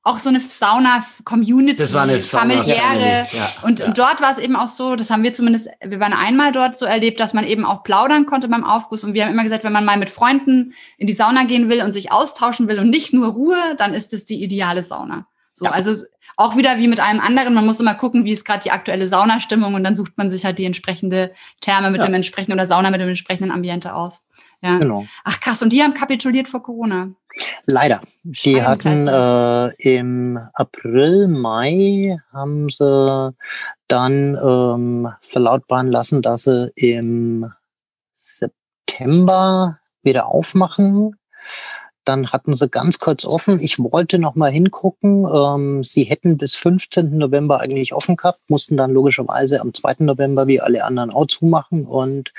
[0.04, 1.84] auch so eine Sauna-Community,
[2.22, 3.28] familiäre.
[3.32, 3.88] Ja, und, ja.
[3.88, 6.78] und, dort war es eben auch so, das haben wir zumindest, wir waren einmal dort
[6.78, 9.04] so erlebt, dass man eben auch plaudern konnte beim Aufguss.
[9.04, 11.84] Und wir haben immer gesagt, wenn man mal mit Freunden in die Sauna gehen will
[11.84, 15.28] und sich austauschen will und nicht nur Ruhe, dann ist es die ideale Sauna.
[15.54, 15.72] So, ja.
[15.72, 16.06] also
[16.38, 19.10] auch wieder wie mit einem anderen, man muss immer gucken, wie ist gerade die aktuelle
[19.10, 22.92] Saunastimmung und dann sucht man sich halt die entsprechende Therme mit dem entsprechenden oder Sauna
[22.92, 24.24] mit dem entsprechenden Ambiente aus.
[24.62, 24.78] Ja.
[24.78, 25.06] Genau.
[25.26, 27.10] Ach krass, und die haben kapituliert vor Corona.
[27.66, 28.02] Leider.
[28.24, 33.34] Die hatten äh, im April, Mai haben sie
[33.88, 37.52] dann ähm, verlautbaren lassen, dass sie im
[38.16, 41.16] September wieder aufmachen.
[42.10, 43.62] Dann hatten sie ganz kurz offen.
[43.62, 45.28] Ich wollte noch mal hingucken.
[45.32, 47.16] Ähm, sie hätten bis 15.
[47.20, 49.98] November eigentlich offen gehabt, mussten dann logischerweise am 2.
[50.00, 51.86] November wie alle anderen auch zumachen.
[51.86, 52.34] Und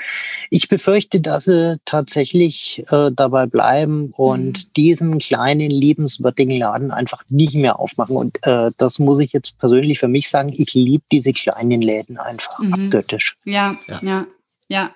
[0.50, 4.72] ich befürchte, dass sie tatsächlich äh, dabei bleiben und mhm.
[4.76, 8.16] diesen kleinen, liebenswürdigen Laden einfach nicht mehr aufmachen.
[8.16, 10.52] Und äh, das muss ich jetzt persönlich für mich sagen.
[10.52, 12.74] Ich liebe diese kleinen Läden einfach mhm.
[12.74, 13.36] abgöttisch.
[13.44, 14.26] Ja, ja, ja.
[14.66, 14.90] ja.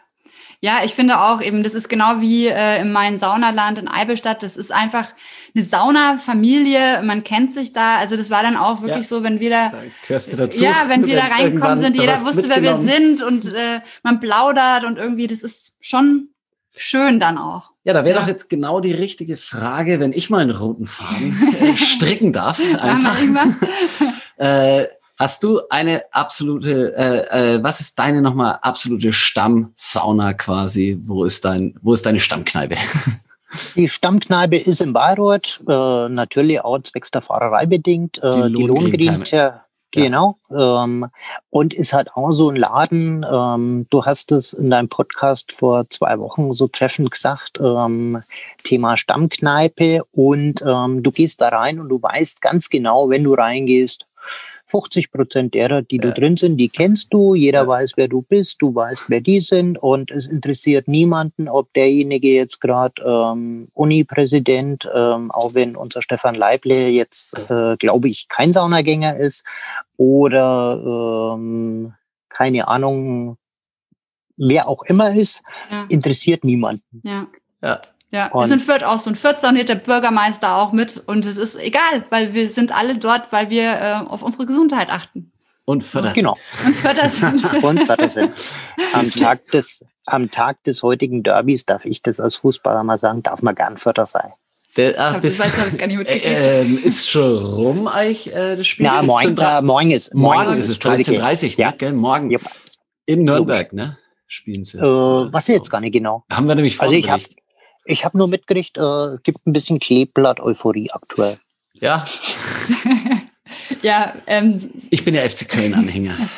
[0.65, 4.43] Ja, ich finde auch eben, das ist genau wie äh, in meinem Saunaland in Eibelstadt.
[4.43, 5.09] Das ist einfach
[5.55, 7.03] eine Saunafamilie.
[7.03, 7.97] Man kennt sich da.
[7.97, 9.03] Also das war dann auch wirklich ja.
[9.03, 9.73] so, wenn wir da,
[10.09, 13.81] da dazu, ja, wenn wir da reingekommen sind, jeder wusste, wer wir sind und äh,
[14.03, 16.31] man plaudert und irgendwie, das ist schon
[16.75, 17.73] schön dann auch.
[17.85, 18.23] Ja, da wäre ja.
[18.23, 22.59] doch jetzt genau die richtige Frage, wenn ich mal einen roten Faden äh, stricken darf.
[22.59, 23.19] Einfach.
[25.17, 30.99] Hast du eine absolute, äh, äh, was ist deine nochmal absolute Stammsauna quasi?
[31.03, 32.77] Wo ist dein, wo ist deine Stammkneipe?
[33.77, 38.21] Die Stammkneipe ist in Bayreuth, äh, natürlich auch zwecks der Fahrerei bedingt.
[38.21, 39.61] Äh, die Lohngrenze,
[39.93, 40.39] genau.
[40.51, 41.07] Ähm,
[41.51, 43.25] und ist halt auch so ein Laden.
[43.31, 47.61] Ähm, du hast es in deinem Podcast vor zwei Wochen so treffend gesagt.
[47.61, 48.21] Ähm,
[48.65, 53.35] Thema Stammkneipe und ähm, du gehst da rein und du weißt ganz genau, wenn du
[53.35, 54.07] reingehst,
[54.75, 56.03] 50 Prozent derer, die ja.
[56.03, 57.37] du drin sind, die kennst du.
[57.37, 57.69] Jeder ja.
[57.69, 58.61] weiß, wer du bist.
[58.61, 59.79] Du weißt, wer die sind.
[59.79, 66.35] Und es interessiert niemanden, ob derjenige jetzt gerade ähm, Uni-Präsident, ähm, auch wenn unser Stefan
[66.35, 69.45] Leible jetzt, äh, glaube ich, kein Saunagänger ist,
[69.97, 71.93] oder ähm,
[72.29, 73.37] keine Ahnung,
[74.37, 75.87] wer auch immer ist, ja.
[75.89, 77.01] interessiert niemanden.
[77.05, 77.29] Ja.
[77.63, 77.81] Ja.
[78.15, 81.27] Ja, und wir sind Fürth auch so ein Fürth sauniert der Bürgermeister auch mit und
[81.27, 85.33] es ist egal, weil wir sind alle dort, weil wir äh, auf unsere Gesundheit achten.
[85.65, 86.37] Und Förder Genau.
[86.65, 87.45] Und Förder sind.
[87.65, 88.33] und Förder sind.
[88.93, 93.25] Am Tag des, am Tag des heutigen Derbys darf ich das als Fußballer mal sagen,
[93.25, 94.33] darf man gern Förder sein.
[94.77, 96.25] Der, ach, ich bis, weiß, ich gar nicht mitgekriegt.
[96.25, 98.87] Äh, äh, ist schon rum eigentlich äh, das Spiel?
[98.87, 101.75] Ja, morgen, äh, morgen ist morgen, morgen ist es 13.30 Uhr, ja.
[101.81, 102.43] Ne, morgen yep.
[103.07, 103.99] in Nürnberg, ne?
[104.27, 104.79] spielen sie?
[104.79, 106.25] Äh, was jetzt gar nicht genau.
[106.31, 107.23] Haben wir nämlich Also ich habe
[107.85, 111.39] ich hab nur mitgekriegt, äh, gibt ein bisschen Kleeblatt-Euphorie aktuell.
[111.75, 112.05] Ja.
[113.83, 114.59] ja, ähm,
[114.91, 116.17] ich bin ja FC Köln-Anhänger.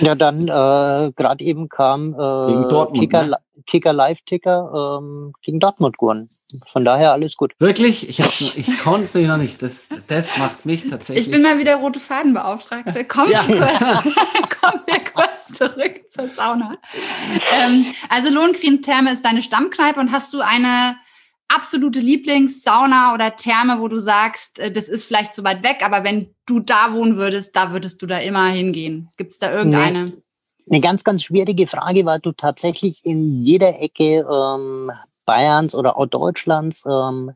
[0.00, 3.38] Ja, dann äh, gerade eben kam äh, Kicker, ne?
[3.66, 6.28] Kicker Live-Ticker ähm, gegen Dortmund gewonnen.
[6.66, 7.54] Von daher alles gut.
[7.58, 8.08] Wirklich?
[8.08, 9.62] Ich, ich konnte es noch nicht.
[9.62, 11.26] Das, das macht mich tatsächlich.
[11.26, 13.04] Ich bin mal wieder rote Fadenbeauftragte.
[13.04, 13.40] Komm ja.
[13.40, 13.80] kurz,
[14.60, 16.78] kommen wir kurz zurück zur Sauna.
[17.60, 20.96] Ähm, also Lohnkrim Therme ist deine Stammkneipe und hast du eine
[21.48, 26.04] absolute Lieblingssauna oder Therme, wo du sagst, äh, das ist vielleicht zu weit weg, aber
[26.04, 29.10] wenn du da wohnen würdest, da würdest du da immer hingehen?
[29.16, 30.04] Gibt es da irgendeine?
[30.04, 30.22] Nee.
[30.70, 34.92] Eine ganz, ganz schwierige Frage, weil du tatsächlich in jeder Ecke ähm,
[35.24, 37.32] Bayerns oder auch Deutschlands ähm,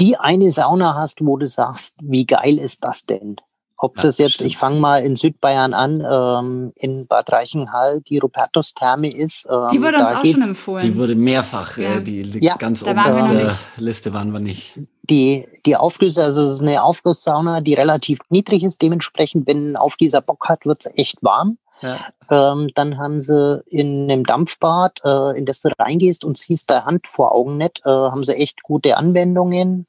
[0.00, 3.36] die eine Sauna hast, wo du sagst, wie geil ist das denn?
[3.80, 4.50] Ob ja, das jetzt, stimmt.
[4.50, 9.46] ich fange mal in Südbayern an, ähm, in Bad Reichenhall, die Rupertus-Therme ist.
[9.48, 10.84] Ähm, die wurde uns auch schon empfohlen.
[10.84, 11.94] Die wurde mehrfach, äh, ja.
[11.94, 14.80] äh, die liegt ja, ganz oben auf der Liste, waren wir nicht.
[15.08, 18.82] Die, die Auflöse, also es ist eine Aufgusssauna, die relativ niedrig ist.
[18.82, 21.56] Dementsprechend, wenn auf dieser Bock hat, wird es echt warm.
[21.80, 21.98] Ja.
[22.30, 26.84] Ähm, dann haben sie in einem Dampfbad, äh, in das du reingehst und siehst der
[26.84, 29.86] Hand vor Augen nicht, äh, haben sie echt gute Anwendungen.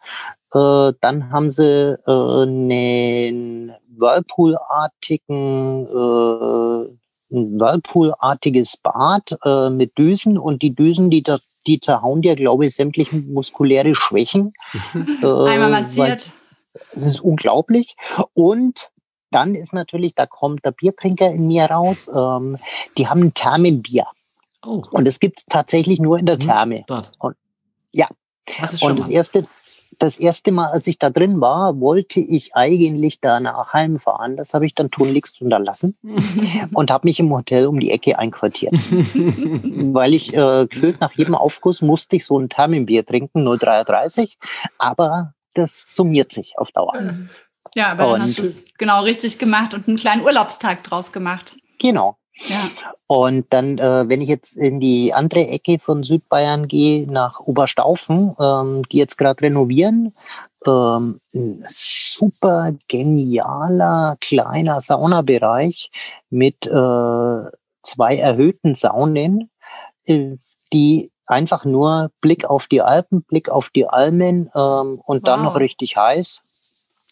[0.53, 6.99] Äh, dann haben sie äh, einen Whirlpool-artigen äh,
[7.31, 11.23] ein Whirlpool-artiges Bad äh, mit Düsen und die Düsen, die,
[11.67, 14.53] die zerhauen dir, glaube ich, sämtliche muskuläre Schwächen.
[15.21, 16.31] äh, Einmal massiert.
[16.91, 17.95] Das ist unglaublich.
[18.33, 18.89] Und
[19.31, 22.57] dann ist natürlich, da kommt der Biertrinker in mir raus, ähm,
[22.97, 24.05] die haben ein Thermenbier.
[24.65, 24.81] Oh.
[24.91, 26.41] Und es gibt es tatsächlich nur in der mhm.
[26.41, 26.85] Therme.
[27.19, 27.35] Und,
[27.93, 28.07] ja.
[28.81, 29.45] Und das erste,
[29.99, 34.37] das erste Mal, als ich da drin war, wollte ich eigentlich danach heimfahren.
[34.37, 35.95] Das habe ich dann tunlichst unterlassen
[36.73, 38.73] und habe mich im Hotel um die Ecke einquartiert.
[38.93, 44.35] Weil ich äh, gefühlt nach jedem Aufguss musste ich so ein Thermenbier trinken, 0,33.
[44.77, 46.93] Aber das summiert sich auf Dauer.
[47.75, 51.55] Ja, aber dann hast du es genau richtig gemacht und einen kleinen Urlaubstag draus gemacht.
[51.79, 52.17] Genau.
[52.47, 52.69] Ja.
[53.07, 58.35] Und dann, äh, wenn ich jetzt in die andere Ecke von Südbayern gehe, nach Oberstaufen,
[58.39, 60.13] ähm, die jetzt gerade renovieren,
[60.65, 65.91] ähm, ein super genialer kleiner Saunabereich
[66.29, 67.51] mit äh,
[67.83, 69.49] zwei erhöhten Saunen,
[70.05, 70.37] äh,
[70.71, 75.23] die einfach nur Blick auf die Alpen, Blick auf die Almen ähm, und wow.
[75.23, 76.41] dann noch richtig heiß.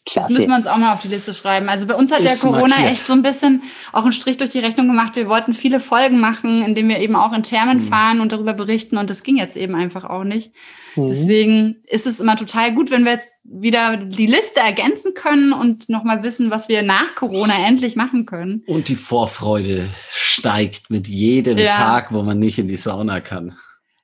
[0.08, 0.30] Klasse.
[0.30, 1.67] Das müssen wir uns auch mal auf die Liste schreiben.
[1.67, 2.91] Also bei uns hat Ist ja Corona markiert.
[2.91, 5.17] echt so ein bisschen auch einen Strich durch die Rechnung gemacht.
[5.17, 7.88] Wir wollten viele Folgen machen, indem wir eben auch in Thermen mhm.
[7.89, 10.54] fahren und darüber berichten und das ging jetzt eben einfach auch nicht.
[10.96, 11.10] Mhm.
[11.10, 15.89] Deswegen ist es immer total gut, wenn wir jetzt wieder die Liste ergänzen können und
[15.89, 18.63] nochmal wissen, was wir nach Corona endlich machen können.
[18.65, 21.76] Und die Vorfreude steigt mit jedem ja.
[21.76, 23.58] Tag, wo man nicht in die Sauna kann.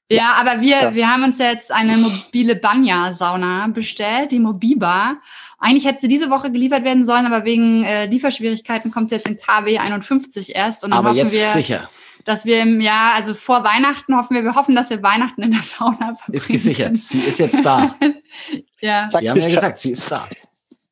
[0.10, 5.18] Ja, aber wir, wir haben uns jetzt eine mobile Banya-Sauna bestellt, die Mobiba.
[5.64, 9.26] Eigentlich hätte sie diese Woche geliefert werden sollen, aber wegen äh, Lieferschwierigkeiten kommt sie jetzt
[9.30, 10.84] in KW 51 erst.
[10.84, 11.90] Und dann aber hoffen jetzt wir, sicher.
[12.26, 15.52] Dass wir im Jahr, also vor Weihnachten hoffen wir, wir hoffen, dass wir Weihnachten in
[15.54, 16.36] der Sauna verbringen.
[16.36, 16.88] Ist gesichert.
[16.88, 16.96] Können.
[16.98, 17.96] Sie ist jetzt da.
[18.82, 19.10] ja.
[19.10, 20.28] Sagt wir haben ja gesagt, sie ist da.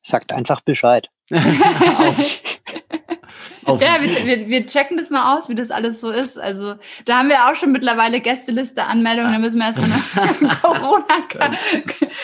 [0.00, 1.06] Sagt einfach Bescheid.
[3.66, 6.38] ja, wir, wir, wir, checken das mal aus, wie das alles so ist.
[6.38, 11.58] Also da haben wir auch schon mittlerweile Gästeliste, Anmeldungen, da müssen wir erstmal eine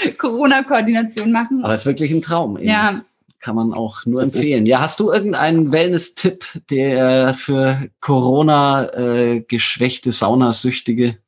[0.18, 1.64] Corona-Koordination machen.
[1.64, 2.58] Aber es ist wirklich ein Traum.
[2.58, 2.68] Eben.
[2.68, 3.00] Ja.
[3.40, 4.66] Kann man auch nur empfehlen.
[4.66, 11.18] Ja, hast du irgendeinen Wellness-Tipp, der für Corona äh, geschwächte Saunasüchtige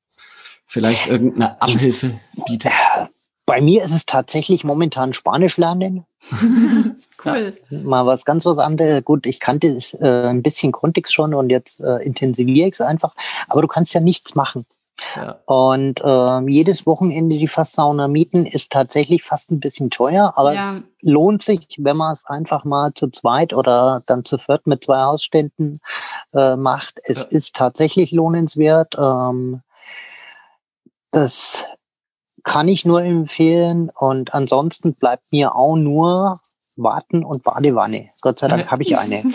[0.66, 2.72] vielleicht irgendeine Abhilfe bietet?
[3.50, 6.06] Bei mir ist es tatsächlich momentan Spanisch lernen.
[7.24, 7.52] cool.
[7.68, 9.04] Ja, mal was ganz was anderes.
[9.04, 13.12] Gut, ich kannte äh, ein bisschen Kontext schon und jetzt äh, intensiviere ich es einfach.
[13.48, 14.66] Aber du kannst ja nichts machen.
[15.16, 15.40] Ja.
[15.46, 20.60] Und äh, jedes Wochenende die Fasssauna mieten ist tatsächlich fast ein bisschen teuer, aber ja.
[20.60, 24.84] es lohnt sich, wenn man es einfach mal zu zweit oder dann zu viert mit
[24.84, 25.80] zwei Hausständen
[26.34, 27.00] äh, macht.
[27.02, 27.24] Es ja.
[27.30, 28.94] ist tatsächlich lohnenswert.
[28.96, 29.62] Ähm,
[31.10, 31.64] das
[32.44, 33.90] kann ich nur empfehlen.
[33.98, 36.38] Und ansonsten bleibt mir auch nur
[36.76, 38.08] Warten und Badewanne.
[38.22, 39.22] Gott sei Dank habe ich eine.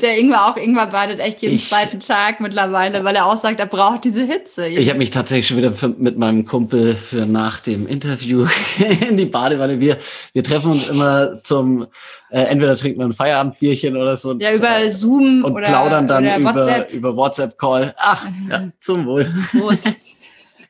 [0.00, 3.60] Der Ingwer auch, Ingwer badet echt jeden ich, zweiten Tag mittlerweile, weil er auch sagt,
[3.60, 4.66] er braucht diese Hitze.
[4.66, 8.46] Ich habe mich tatsächlich schon wieder für, mit meinem Kumpel für nach dem Interview
[9.08, 9.80] in die Badewanne.
[9.80, 9.98] Wir,
[10.32, 11.86] wir treffen uns immer zum,
[12.30, 14.34] äh, entweder trinken wir ein Feierabendbierchen oder so.
[14.34, 16.92] Ja, über Zoom und oder, plaudern dann oder über WhatsApp.
[16.92, 17.94] über WhatsApp-Call.
[17.98, 19.30] Ach, ja, zum Wohl.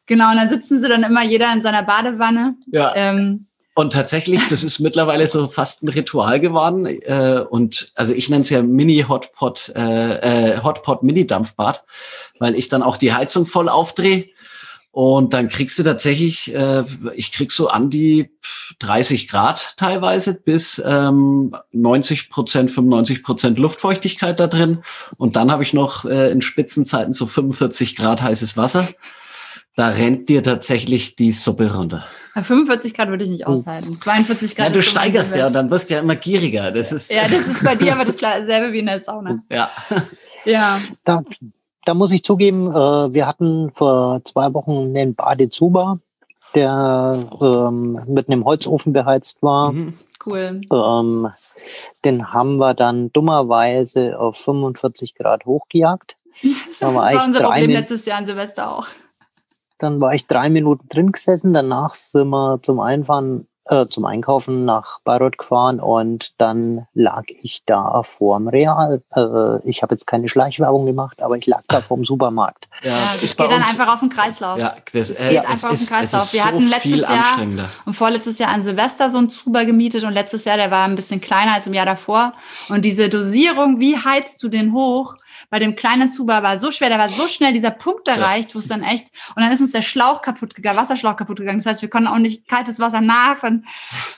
[0.06, 2.54] Genau, und dann sitzen sie dann immer jeder in seiner Badewanne.
[2.70, 2.92] Ja.
[2.94, 6.86] Ähm, Und tatsächlich, das ist mittlerweile so fast ein Ritual geworden.
[6.86, 11.84] Äh, und also ich nenne es ja Mini-Hotpot, äh, äh, Hotpot-Mini-Dampfbad,
[12.38, 14.26] weil ich dann auch die Heizung voll aufdrehe.
[14.92, 18.30] Und dann kriegst du tatsächlich, äh, ich krieg so an die
[18.78, 24.82] 30 Grad teilweise bis ähm, 90 Prozent, 95 Prozent Luftfeuchtigkeit da drin.
[25.18, 28.88] Und dann habe ich noch äh, in Spitzenzeiten so 45 Grad heißes Wasser.
[29.76, 32.06] Da rennt dir tatsächlich die Suppe runter.
[32.34, 33.94] Bei 45 Grad würde ich nicht aushalten.
[33.94, 34.68] 42 Grad.
[34.68, 36.72] Ja, du steigerst ja und dann wirst du ja immer gieriger.
[36.72, 39.38] Das ist ja, das ist bei dir aber dasselbe wie in der Sauna.
[39.50, 39.70] Ja.
[40.46, 40.78] Ja.
[41.04, 41.22] Da,
[41.84, 45.98] da muss ich zugeben, äh, wir hatten vor zwei Wochen einen Badezuber,
[46.54, 49.72] der ähm, mit einem Holzofen beheizt war.
[49.72, 49.94] Mhm.
[50.24, 50.62] Cool.
[50.72, 51.28] Ähm,
[52.04, 56.16] den haben wir dann dummerweise auf 45 Grad hochgejagt.
[56.78, 58.88] Das, war, das war unser Problem letztes Jahr an Silvester auch.
[59.78, 61.52] Dann war ich drei Minuten drin gesessen.
[61.52, 67.62] Danach sind wir zum Einfahren, äh, zum Einkaufen nach Bayreuth gefahren und dann lag ich
[67.66, 69.02] da vorm Real.
[69.14, 72.68] Äh, ich habe jetzt keine Schleichwerbung gemacht, aber ich lag da vorm Supermarkt.
[72.82, 74.58] Ja, das geht dann einfach auf den Kreislauf.
[74.58, 76.32] Ja, das, äh, geht einfach auf den Kreislauf.
[76.32, 77.40] Wir so hatten letztes Jahr
[77.84, 80.94] und vorletztes Jahr an Silvester so einen Zuber gemietet und letztes Jahr, der war ein
[80.94, 82.34] bisschen kleiner als im Jahr davor.
[82.68, 85.16] Und diese Dosierung, wie heizt du den hoch?
[85.50, 88.54] Bei dem kleinen Zuber war so schwer, da war so schnell dieser Punkt erreicht, ja.
[88.54, 91.59] wo es dann echt, und dann ist uns der Schlauch kaputt gegangen, Wasserschlauch kaputt gegangen.
[91.59, 93.42] Das heißt, wir konnten auch nicht kaltes Wasser nach.
[93.42, 93.64] Und,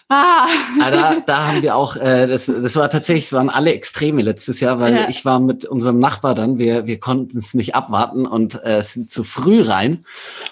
[0.09, 0.47] ah.
[0.81, 4.23] ah da, da haben wir auch, äh, das, das war tatsächlich, es waren alle Extreme
[4.23, 5.09] letztes Jahr, weil ja.
[5.09, 9.11] ich war mit unserem Nachbar dann, wir, wir konnten es nicht abwarten und äh, sind
[9.11, 10.05] zu früh rein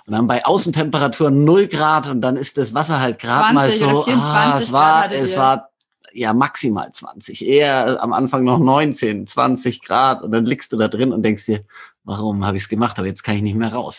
[0.07, 4.05] und dann bei Außentemperatur 0 Grad und dann ist das Wasser halt gerade mal so,
[4.07, 5.71] ah, es war, es war
[6.17, 10.89] ja maximal 20, eher am Anfang noch 19, 20 Grad und dann liegst du da
[10.89, 11.61] drin und denkst dir,
[12.07, 13.97] warum habe ich es gemacht, aber jetzt kann ich nicht mehr raus.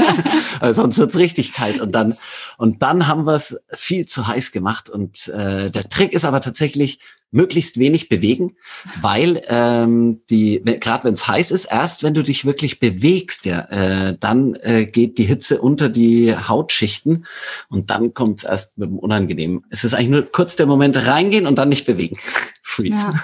[0.72, 1.80] sonst wird's richtig kalt.
[1.80, 2.16] Und dann,
[2.56, 4.90] und dann haben wir es viel zu heiß gemacht.
[4.90, 6.98] Und äh, der Trick ist aber tatsächlich,
[7.34, 8.52] möglichst wenig bewegen,
[9.00, 13.60] weil ähm, die, gerade wenn es heiß ist, erst wenn du dich wirklich bewegst, ja,
[13.70, 17.26] äh, dann äh, geht die Hitze unter die Hautschichten
[17.68, 19.64] und dann kommt es erst mit dem Unangenehmen.
[19.68, 22.16] Es ist eigentlich nur kurz der Moment reingehen und dann nicht bewegen.
[22.62, 22.98] Freeze.
[22.98, 23.14] Ja.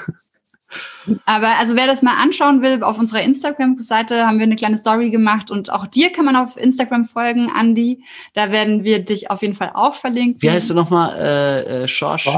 [1.24, 5.10] Aber also wer das mal anschauen will, auf unserer Instagram-Seite haben wir eine kleine Story
[5.10, 8.04] gemacht und auch dir kann man auf Instagram folgen, Andi.
[8.34, 10.42] Da werden wir dich auf jeden Fall auch verlinken.
[10.42, 11.16] Wie heißt du nochmal?
[11.18, 12.32] Äh, äh, Schorschla.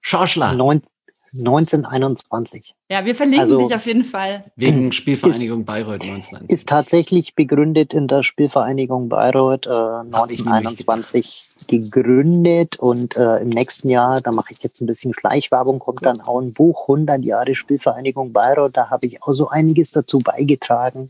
[0.00, 0.50] Schorschla.
[0.50, 2.74] 1921.
[2.92, 4.44] Ja, wir verlinken also, dich auf jeden Fall.
[4.54, 6.40] Wegen Spielvereinigung ist, Bayreuth 19.
[6.48, 14.20] Ist tatsächlich begründet in der Spielvereinigung Bayreuth äh, 1921 gegründet und äh, im nächsten Jahr,
[14.20, 18.34] da mache ich jetzt ein bisschen Schleichwerbung, kommt dann auch ein Buch 100 Jahre Spielvereinigung
[18.34, 18.76] Bayreuth.
[18.76, 21.08] Da habe ich auch so einiges dazu beigetragen.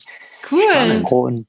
[0.52, 1.02] Cool.
[1.10, 1.48] Und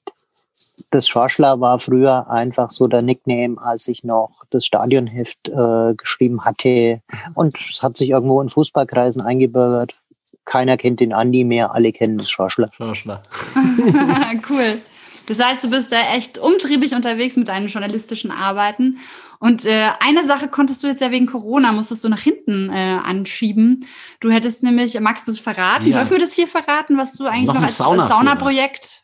[0.90, 6.44] das Schorschler war früher einfach so der Nickname, als ich noch das Stadionheft äh, geschrieben
[6.44, 7.02] hatte.
[7.36, 10.02] Und es hat sich irgendwo in Fußballkreisen eingebürgert
[10.46, 12.70] keiner kennt den Andi mehr, alle kennen das Schorschler.
[12.76, 13.24] Schorschler.
[14.50, 14.80] cool.
[15.28, 19.00] Das heißt, du bist da echt umtriebig unterwegs mit deinen journalistischen Arbeiten.
[19.40, 22.98] Und äh, eine Sache konntest du jetzt ja wegen Corona, musstest du nach hinten äh,
[23.04, 23.86] anschieben.
[24.20, 25.88] Du hättest nämlich, magst du es verraten?
[25.88, 26.00] Ja.
[26.00, 29.03] Dürfen wir das hier verraten, was du eigentlich noch, noch als, als Saunaprojekt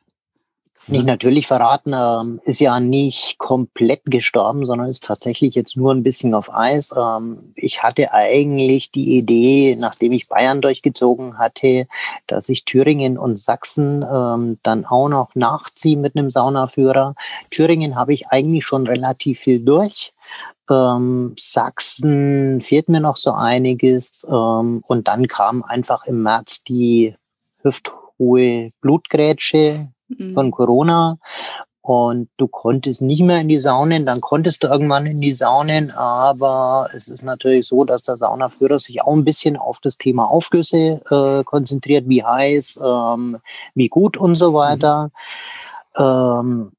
[0.91, 6.03] nicht natürlich verraten, ähm, ist ja nicht komplett gestorben, sondern ist tatsächlich jetzt nur ein
[6.03, 6.91] bisschen auf Eis.
[6.95, 11.87] Ähm, ich hatte eigentlich die Idee, nachdem ich Bayern durchgezogen hatte,
[12.27, 17.13] dass ich Thüringen und Sachsen ähm, dann auch noch nachziehe mit einem Saunaführer.
[17.51, 20.13] Thüringen habe ich eigentlich schon relativ viel durch.
[20.69, 24.25] Ähm, Sachsen fehlt mir noch so einiges.
[24.29, 27.15] Ähm, und dann kam einfach im März die
[27.63, 30.33] hüfthohe Blutgrätsche, mhm.
[30.33, 31.17] von Corona
[31.81, 35.91] und du konntest nicht mehr in die Saunen, dann konntest du irgendwann in die Saunen,
[35.91, 40.29] aber es ist natürlich so, dass der Saunaführer sich auch ein bisschen auf das Thema
[40.29, 43.37] Aufgüsse äh, konzentriert, wie heiß, ähm,
[43.75, 45.09] wie gut und so weiter.
[45.97, 46.03] Mhm.
[46.03, 46.71] Ähm,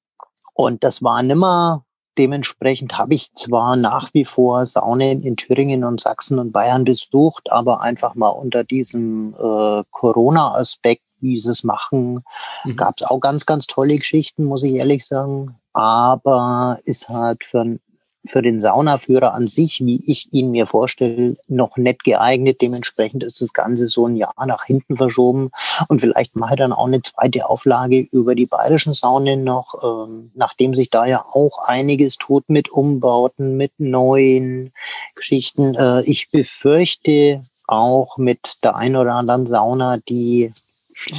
[0.54, 1.84] und das war nimmer
[2.20, 7.50] Dementsprechend habe ich zwar nach wie vor Saunen in Thüringen und Sachsen und Bayern besucht,
[7.50, 12.22] aber einfach mal unter diesem äh, Corona-Aspekt, wie sie es machen,
[12.64, 12.76] mhm.
[12.76, 15.56] gab es auch ganz, ganz tolle Geschichten, muss ich ehrlich sagen.
[15.72, 17.78] Aber ist halt für
[18.26, 22.58] für den Saunaführer an sich, wie ich ihn mir vorstelle, noch nicht geeignet.
[22.60, 25.50] Dementsprechend ist das Ganze so ein Jahr nach hinten verschoben.
[25.88, 30.30] Und vielleicht mache ich dann auch eine zweite Auflage über die bayerischen Saunen noch, ähm,
[30.34, 34.72] nachdem sich da ja auch einiges tut mit Umbauten, mit neuen
[35.14, 35.74] Geschichten.
[35.74, 40.50] Äh, ich befürchte auch mit der ein oder anderen Sauna, die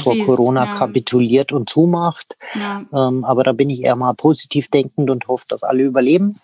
[0.03, 0.77] vor Corona ja.
[0.77, 2.35] kapituliert und zumacht.
[2.53, 2.83] Ja.
[2.93, 6.39] Ähm, aber da bin ich eher mal positiv denkend und hoffe, dass alle überleben.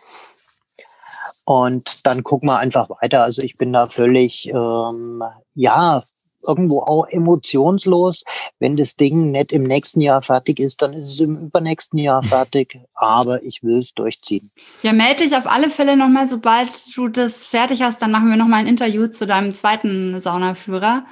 [1.47, 3.23] Und dann gucken wir einfach weiter.
[3.23, 5.23] Also ich bin da völlig, ähm,
[5.55, 6.03] ja,
[6.45, 8.25] irgendwo auch emotionslos.
[8.59, 12.21] Wenn das Ding nicht im nächsten Jahr fertig ist, dann ist es im übernächsten Jahr
[12.23, 12.77] fertig.
[12.93, 14.51] Aber ich will es durchziehen.
[14.81, 18.35] Ja, melde dich auf alle Fälle nochmal, sobald du das fertig hast, dann machen wir
[18.35, 21.05] nochmal ein Interview zu deinem zweiten Saunaführer.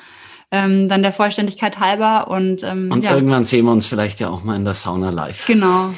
[0.52, 3.16] Ähm, dann der Vollständigkeit halber und, ähm, und ja.
[3.16, 5.48] irgendwann sehen wir uns vielleicht ja auch mal in der Sauna live.
[5.48, 5.92] Genau.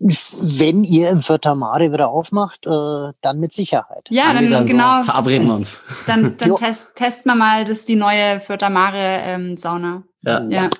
[0.00, 4.04] Wenn ihr im Vierter Mare wieder aufmacht, äh, dann mit Sicherheit.
[4.10, 5.02] Ja, dann, dann genau.
[5.02, 5.78] Verabreden wir uns.
[6.06, 10.02] Dann, dann test, testen wir mal das die neue Vierter Mare ähm, Sauna.
[10.22, 10.40] Ja.
[10.48, 10.70] ja.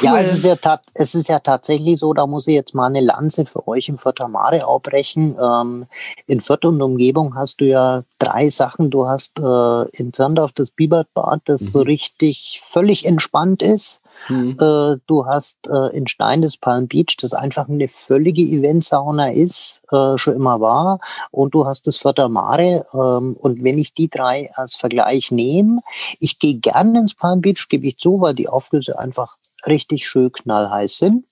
[0.00, 0.04] Cool.
[0.04, 3.00] Ja, es ist ja, es ist ja tatsächlich so, da muss ich jetzt mal eine
[3.00, 5.36] Lanze für euch im Vierter Mare aufbrechen.
[5.40, 5.86] Ähm,
[6.26, 8.90] in Fürth und Umgebung hast du ja drei Sachen.
[8.90, 11.66] Du hast äh, in Zirndorf das Biberbad, das mhm.
[11.66, 14.00] so richtig völlig entspannt ist.
[14.28, 14.56] Mhm.
[14.60, 19.80] Äh, du hast äh, in Stein des Palm Beach, das einfach eine völlige Eventsauna ist,
[19.90, 21.00] äh, schon immer war.
[21.30, 22.86] Und du hast das Vierter Mare.
[22.92, 25.80] Ähm, und wenn ich die drei als Vergleich nehme,
[26.20, 30.32] ich gehe gerne ins Palm Beach, gebe ich zu, weil die Aufgüsse einfach richtig schön
[30.32, 31.24] knallheiß sind.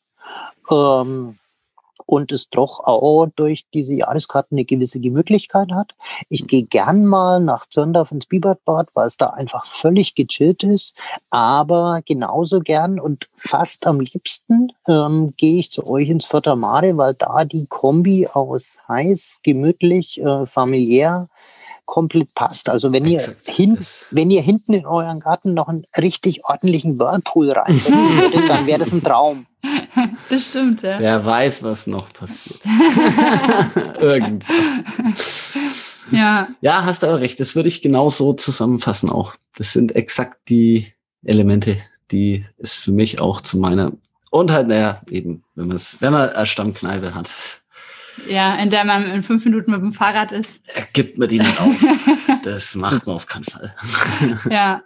[0.71, 1.37] Ähm,
[2.07, 5.93] und es doch auch durch diese Jahreskarten eine gewisse Gemütlichkeit hat.
[6.29, 10.95] Ich gehe gern mal nach Zürndorf ins Biberbad, weil es da einfach völlig gechillt ist,
[11.31, 16.97] aber genauso gern und fast am liebsten ähm, gehe ich zu euch ins Vierter Mare,
[16.97, 21.29] weil da die Kombi aus heiß, gemütlich, äh, familiär
[21.87, 22.69] komplett passt.
[22.69, 23.79] Also wenn ihr, hin,
[24.11, 28.81] wenn ihr hinten in euren Garten noch einen richtig ordentlichen Whirlpool reinsetzen würdet, dann wäre
[28.81, 29.47] das ein Traum.
[30.29, 30.99] Das stimmt, ja.
[30.99, 32.61] Wer weiß, was noch passiert.
[34.01, 34.45] Irgendwann.
[36.11, 36.49] Ja.
[36.61, 37.39] Ja, hast du aber recht.
[37.41, 39.35] Das würde ich genau so zusammenfassen auch.
[39.57, 40.93] Das sind exakt die
[41.25, 41.79] Elemente,
[42.11, 43.93] die es für mich auch zu meiner
[44.31, 47.31] und halt, naja, eben, wenn man es, wenn man eine Stammkneipe hat,
[48.29, 50.61] ja, in der man in fünf Minuten mit dem Fahrrad ist.
[50.93, 51.75] Gibt man die nicht auf.
[52.43, 53.73] Das macht man auf keinen Fall.
[54.49, 54.83] Ja.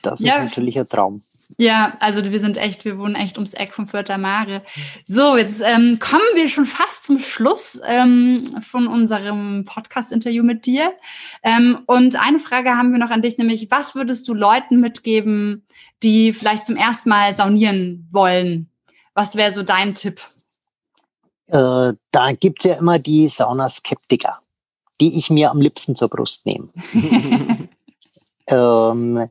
[0.00, 0.42] Das ist ja.
[0.42, 1.22] natürlich ein Traum.
[1.58, 4.62] Ja, also wir sind echt, wir wohnen echt ums Eck vom Vierter Mare.
[5.06, 10.92] So, jetzt ähm, kommen wir schon fast zum Schluss ähm, von unserem Podcast-Interview mit dir.
[11.42, 15.66] Ähm, und eine Frage haben wir noch an dich, nämlich was würdest du Leuten mitgeben,
[16.02, 18.70] die vielleicht zum ersten Mal saunieren wollen?
[19.14, 20.20] Was wäre so dein Tipp?
[21.48, 24.38] Äh, da gibt's ja immer die Saunaskeptiker,
[25.00, 26.68] die ich mir am liebsten zur Brust nehme.
[28.46, 29.28] ähm,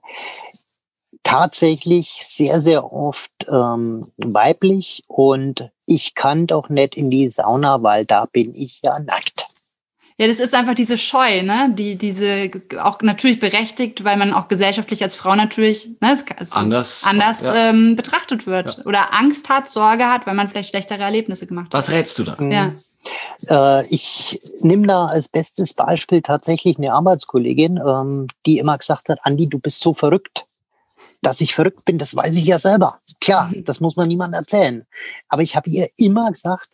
[1.24, 8.06] tatsächlich sehr, sehr oft ähm, weiblich und ich kann doch nicht in die Sauna, weil
[8.06, 9.46] da bin ich ja nackt.
[10.20, 11.74] Ja, das ist einfach diese Scheu, ne?
[11.78, 12.52] Die, diese
[12.82, 16.18] auch natürlich berechtigt, weil man auch gesellschaftlich als Frau natürlich ne,
[16.52, 17.70] anders, anders ja.
[17.70, 18.86] ähm, betrachtet wird ja.
[18.86, 21.74] oder Angst hat, Sorge hat, weil man vielleicht schlechtere Erlebnisse gemacht hat.
[21.74, 22.36] Was rätst du da?
[22.42, 22.66] Ja.
[22.66, 22.80] Mhm.
[23.48, 29.20] Äh, ich nehme da als bestes Beispiel tatsächlich eine Arbeitskollegin, ähm, die immer gesagt hat,
[29.24, 30.46] Andi, du bist so verrückt.
[31.22, 32.98] Dass ich verrückt bin, das weiß ich ja selber.
[33.20, 33.66] Klar, mhm.
[33.66, 34.86] das muss man niemand erzählen.
[35.28, 36.70] Aber ich habe ihr immer gesagt,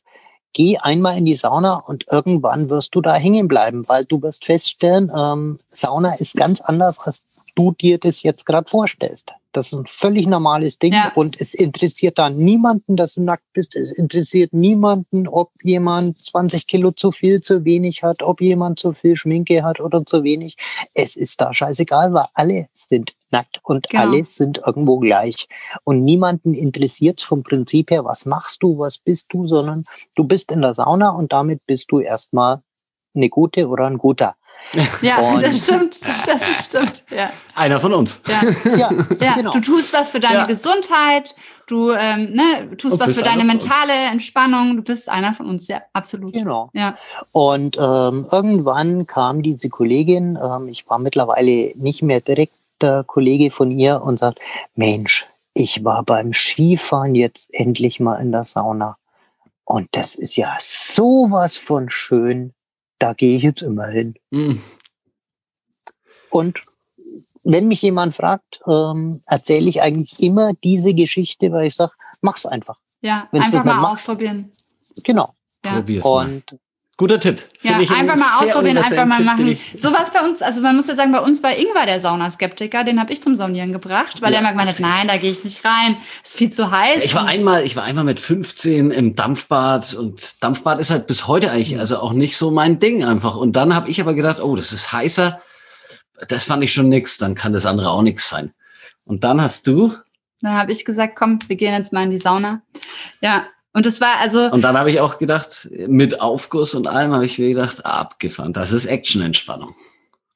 [0.55, 4.45] geh einmal in die Sauna und irgendwann wirst du da hängen bleiben, weil du wirst
[4.45, 9.33] feststellen, ähm, Sauna ist ganz anders, als du dir das jetzt gerade vorstellst.
[9.51, 11.11] Das ist ein völlig normales Ding ja.
[11.15, 13.75] und es interessiert da niemanden, dass du nackt bist.
[13.75, 18.93] Es interessiert niemanden, ob jemand 20 Kilo zu viel, zu wenig hat, ob jemand zu
[18.93, 20.57] viel Schminke hat oder zu wenig.
[20.93, 24.03] Es ist da scheißegal, weil alle sind nackt und genau.
[24.03, 25.47] alle sind irgendwo gleich.
[25.83, 29.83] Und niemanden interessiert vom Prinzip her, was machst du, was bist du, sondern
[30.15, 32.61] du bist in der Sauna und damit bist du erstmal
[33.13, 34.35] eine gute oder ein guter.
[35.01, 35.99] Ja, und das stimmt.
[36.25, 37.03] Das stimmt.
[37.11, 37.29] Ja.
[37.53, 38.19] Einer von uns.
[38.27, 38.41] Ja,
[38.77, 39.51] ja, ja genau.
[39.51, 40.45] Du tust was für deine ja.
[40.45, 41.35] Gesundheit,
[41.67, 44.75] du ähm, ne, tust was für deine mentale Entspannung.
[44.77, 46.33] Du bist einer von uns, ja, absolut.
[46.33, 46.69] Genau.
[46.73, 46.97] Ja.
[47.31, 53.51] Und ähm, irgendwann kam diese Kollegin, ähm, ich war mittlerweile nicht mehr direkt der Kollege
[53.51, 54.39] von ihr und sagt,
[54.75, 58.97] Mensch, ich war beim Skifahren jetzt endlich mal in der Sauna.
[59.63, 62.53] Und das ist ja sowas von schön
[62.99, 64.15] da gehe ich jetzt immer hin.
[64.31, 64.61] Mhm.
[66.29, 66.61] Und
[67.43, 72.45] wenn mich jemand fragt, ähm, erzähle ich eigentlich immer diese Geschichte, weil ich sage, mach's
[72.45, 72.79] einfach.
[73.01, 74.49] Ja, Wenn's einfach mal machst, ausprobieren.
[75.03, 75.33] Genau.
[75.63, 75.75] Ja.
[75.75, 76.59] Probier's Und
[76.97, 77.41] Guter Tipp.
[77.61, 79.59] Ja, einfach mal ausprobieren, einfach mal machen.
[79.75, 82.85] So was bei uns, also man muss ja sagen, bei uns bei Ingwer, der Saunaskeptiker,
[82.85, 85.29] den habe ich zum Saunieren gebracht, weil ja, er immer gemeint hat, nein, da gehe
[85.29, 87.03] ich nicht rein, ist viel zu heiß.
[87.03, 91.27] Ich war einmal, ich war einmal mit 15 im Dampfbad und Dampfbad ist halt bis
[91.27, 93.35] heute eigentlich also auch nicht so mein Ding einfach.
[93.35, 95.41] Und dann habe ich aber gedacht, oh, das ist heißer,
[96.29, 98.53] das fand ich schon nix, dann kann das andere auch nix sein.
[99.03, 99.93] Und dann hast du?
[100.41, 102.61] Dann habe ich gesagt, komm, wir gehen jetzt mal in die Sauna.
[103.19, 104.49] Ja, Und das war also.
[104.51, 108.53] Und dann habe ich auch gedacht, mit Aufguss und allem habe ich mir gedacht, abgefahren,
[108.53, 109.75] das ist Action-Entspannung.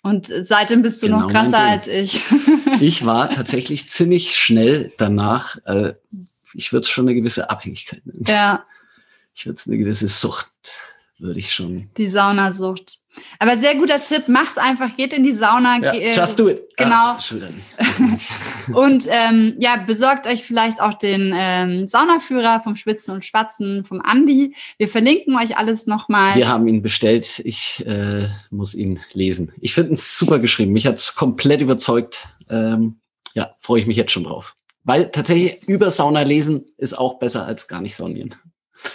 [0.01, 2.21] Und seitdem bist du genau noch krasser als ich.
[2.81, 5.93] ich war tatsächlich ziemlich schnell danach, äh,
[6.53, 8.25] ich würde es schon eine gewisse Abhängigkeit nennen.
[8.27, 8.65] Ja.
[9.33, 10.49] Ich würde es eine gewisse Sucht,
[11.17, 11.89] würde ich schon.
[11.95, 12.98] Die Saunasucht.
[13.39, 15.79] Aber sehr guter Tipp, mach's einfach, geht in die Sauna.
[15.81, 16.61] Ja, äh, just do it.
[16.77, 17.17] Genau.
[17.17, 17.33] Ach,
[18.73, 24.01] und ähm, ja, besorgt euch vielleicht auch den ähm, Saunaführer vom Schwitzen und Schwatzen vom
[24.01, 24.55] Andi.
[24.77, 26.35] Wir verlinken euch alles nochmal.
[26.35, 27.41] Wir haben ihn bestellt.
[27.43, 29.51] Ich äh, muss ihn lesen.
[29.59, 30.71] Ich finde ihn super geschrieben.
[30.73, 32.27] Mich hat's komplett überzeugt.
[32.49, 32.99] Ähm,
[33.33, 34.55] ja, freue ich mich jetzt schon drauf.
[34.83, 38.35] Weil tatsächlich über Sauna lesen ist auch besser als gar nicht saunieren.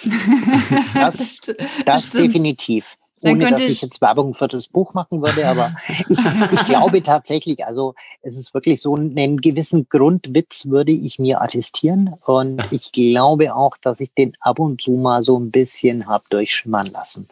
[0.94, 1.40] das,
[1.84, 6.18] das definitiv ohne dass ich jetzt Werbung für das Buch machen würde, aber ich,
[6.53, 12.14] ich glaube tatsächlich, also es ist wirklich so einen gewissen Grundwitz würde ich mir attestieren
[12.27, 16.25] und ich glaube auch, dass ich den ab und zu mal so ein bisschen habe
[16.31, 17.29] durchschimmern lassen.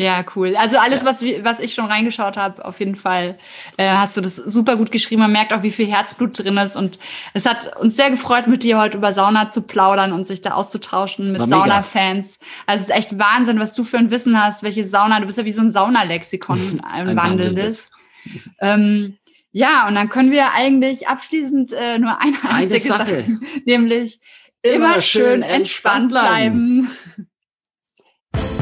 [0.00, 0.56] Ja, cool.
[0.56, 1.08] Also alles, ja.
[1.08, 3.38] was, was ich schon reingeschaut habe, auf jeden Fall
[3.76, 5.20] äh, hast du das super gut geschrieben.
[5.20, 6.74] Man merkt auch, wie viel Herzblut drin ist.
[6.74, 6.98] Und
[7.34, 10.52] es hat uns sehr gefreut, mit dir heute über Sauna zu plaudern und sich da
[10.52, 12.38] auszutauschen mit Sauna-Fans.
[12.64, 15.36] Also es ist echt Wahnsinn, was du für ein Wissen hast, welche Sauna, du bist
[15.36, 17.90] ja wie so ein Saunalexikon, ein, ein wandelndes.
[18.58, 19.18] Ähm,
[19.52, 24.18] ja, und dann können wir eigentlich abschließend äh, nur eine einzige eine Sache, Sache nämlich
[24.62, 26.88] immer, immer schön entspannt bleiben.
[26.88, 27.26] bleiben.